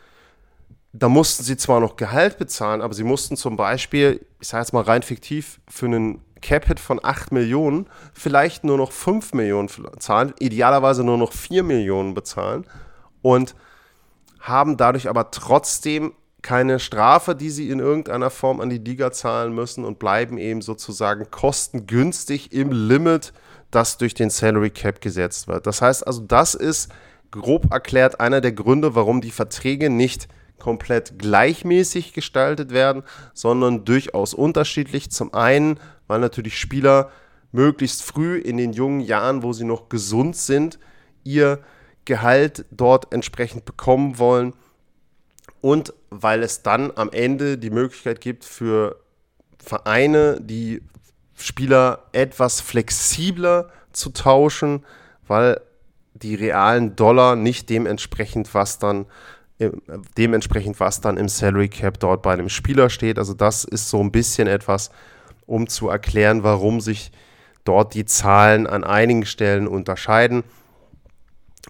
[0.92, 4.72] Da mussten sie zwar noch Gehalt bezahlen, aber sie mussten zum Beispiel, ich sage jetzt
[4.72, 10.34] mal rein fiktiv, für einen Cap-Hit von 8 Millionen vielleicht nur noch 5 Millionen zahlen,
[10.38, 12.66] idealerweise nur noch 4 Millionen bezahlen
[13.22, 13.54] und
[14.40, 16.12] haben dadurch aber trotzdem
[16.42, 20.60] keine Strafe, die sie in irgendeiner Form an die Liga zahlen müssen und bleiben eben
[20.60, 23.32] sozusagen kostengünstig im Limit,
[23.70, 25.66] das durch den Salary Cap gesetzt wird.
[25.66, 26.90] Das heißt also, das ist
[27.30, 30.28] grob erklärt einer der Gründe, warum die Verträge nicht
[30.62, 33.02] komplett gleichmäßig gestaltet werden,
[33.34, 35.10] sondern durchaus unterschiedlich.
[35.10, 37.10] Zum einen, weil natürlich Spieler
[37.50, 40.78] möglichst früh in den jungen Jahren, wo sie noch gesund sind,
[41.24, 41.58] ihr
[42.04, 44.54] Gehalt dort entsprechend bekommen wollen
[45.60, 49.00] und weil es dann am Ende die Möglichkeit gibt für
[49.58, 50.82] Vereine, die
[51.34, 54.84] Spieler etwas flexibler zu tauschen,
[55.26, 55.60] weil
[56.14, 59.06] die realen Dollar nicht dementsprechend, was dann
[60.16, 63.18] dementsprechend, was dann im Salary Cap dort bei einem Spieler steht.
[63.18, 64.90] Also das ist so ein bisschen etwas,
[65.46, 67.12] um zu erklären, warum sich
[67.64, 70.42] dort die Zahlen an einigen Stellen unterscheiden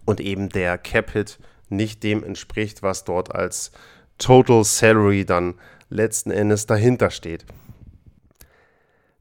[0.04, 3.72] und eben der Cap-Hit nicht dem entspricht, was dort als
[4.18, 5.54] Total Salary dann
[5.90, 7.44] letzten Endes dahinter steht.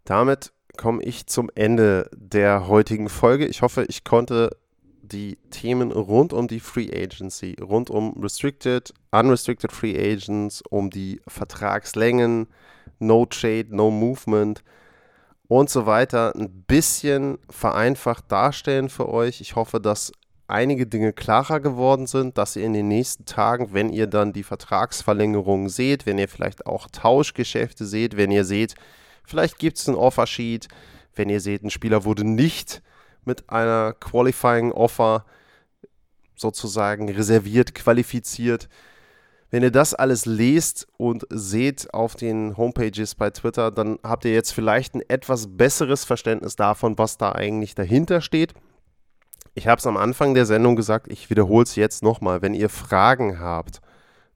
[0.05, 3.45] Damit komme ich zum Ende der heutigen Folge.
[3.45, 4.57] Ich hoffe, ich konnte
[5.11, 11.21] die Themen rund um die Free Agency, rund um Restricted, Unrestricted Free Agents, um die
[11.27, 12.47] Vertragslängen,
[12.99, 14.63] No Trade, No Movement
[15.47, 19.41] und so weiter ein bisschen vereinfacht darstellen für euch.
[19.41, 20.13] Ich hoffe, dass
[20.47, 24.43] einige Dinge klarer geworden sind, dass ihr in den nächsten Tagen, wenn ihr dann die
[24.43, 28.75] Vertragsverlängerungen seht, wenn ihr vielleicht auch Tauschgeschäfte seht, wenn ihr seht,
[29.23, 30.67] vielleicht gibt es ein Offersheet,
[31.15, 32.81] wenn ihr seht, ein Spieler wurde nicht
[33.25, 35.25] mit einer Qualifying Offer
[36.35, 38.67] sozusagen reserviert, qualifiziert.
[39.49, 44.33] Wenn ihr das alles lest und seht auf den Homepages bei Twitter, dann habt ihr
[44.33, 48.53] jetzt vielleicht ein etwas besseres Verständnis davon, was da eigentlich dahinter steht.
[49.53, 52.41] Ich habe es am Anfang der Sendung gesagt, ich wiederhole es jetzt nochmal.
[52.41, 53.81] Wenn ihr Fragen habt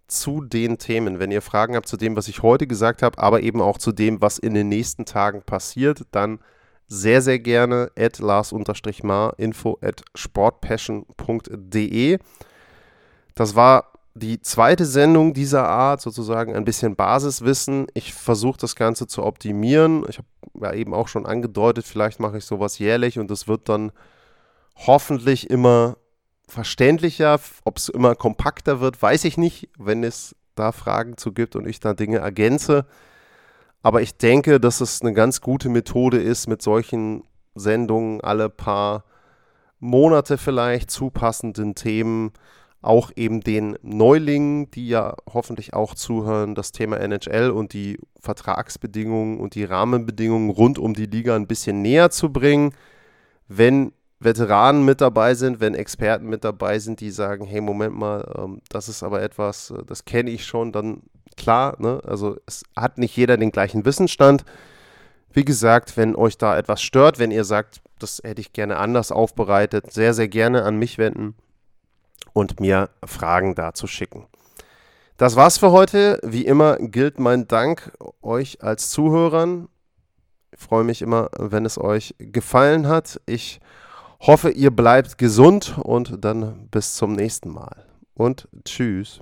[0.07, 3.41] zu den Themen, wenn ihr Fragen habt zu dem, was ich heute gesagt habe, aber
[3.41, 6.39] eben auch zu dem, was in den nächsten Tagen passiert, dann
[6.87, 12.19] sehr, sehr gerne at lars-mar info at sportpassion.de.
[13.33, 17.87] Das war die zweite Sendung dieser Art, sozusagen ein bisschen Basiswissen.
[17.93, 20.05] Ich versuche das Ganze zu optimieren.
[20.07, 20.27] Ich habe
[20.61, 23.91] ja eben auch schon angedeutet, vielleicht mache ich sowas jährlich und es wird dann
[24.75, 25.97] hoffentlich immer
[26.47, 27.39] verständlicher.
[27.65, 31.67] Ob es immer kompakter wird, weiß ich nicht, wenn es da Fragen zu gibt und
[31.67, 32.85] ich da Dinge ergänze.
[33.85, 37.21] Aber ich denke, dass es eine ganz gute Methode ist, mit solchen
[37.53, 39.03] Sendungen alle paar
[39.79, 42.31] Monate vielleicht zu passenden Themen
[42.81, 49.39] auch eben den Neulingen, die ja hoffentlich auch zuhören, das Thema NHL und die Vertragsbedingungen
[49.39, 52.73] und die Rahmenbedingungen rund um die Liga ein bisschen näher zu bringen.
[53.47, 58.33] Wenn Veteranen mit dabei sind, wenn Experten mit dabei sind, die sagen, hey, Moment mal,
[58.35, 61.03] ähm, das ist aber etwas, äh, das kenne ich schon, dann
[61.37, 62.01] klar, ne?
[62.05, 64.45] also es hat nicht jeder den gleichen Wissensstand.
[65.31, 69.11] Wie gesagt, wenn euch da etwas stört, wenn ihr sagt, das hätte ich gerne anders
[69.11, 71.35] aufbereitet, sehr, sehr gerne an mich wenden
[72.33, 74.27] und mir Fragen dazu schicken.
[75.17, 76.19] Das war's für heute.
[76.23, 79.69] Wie immer gilt mein Dank euch als Zuhörern.
[80.51, 83.21] Ich freue mich immer, wenn es euch gefallen hat.
[83.25, 83.61] Ich
[84.19, 87.85] hoffe, ihr bleibt gesund und dann bis zum nächsten Mal.
[88.13, 89.21] Und tschüss.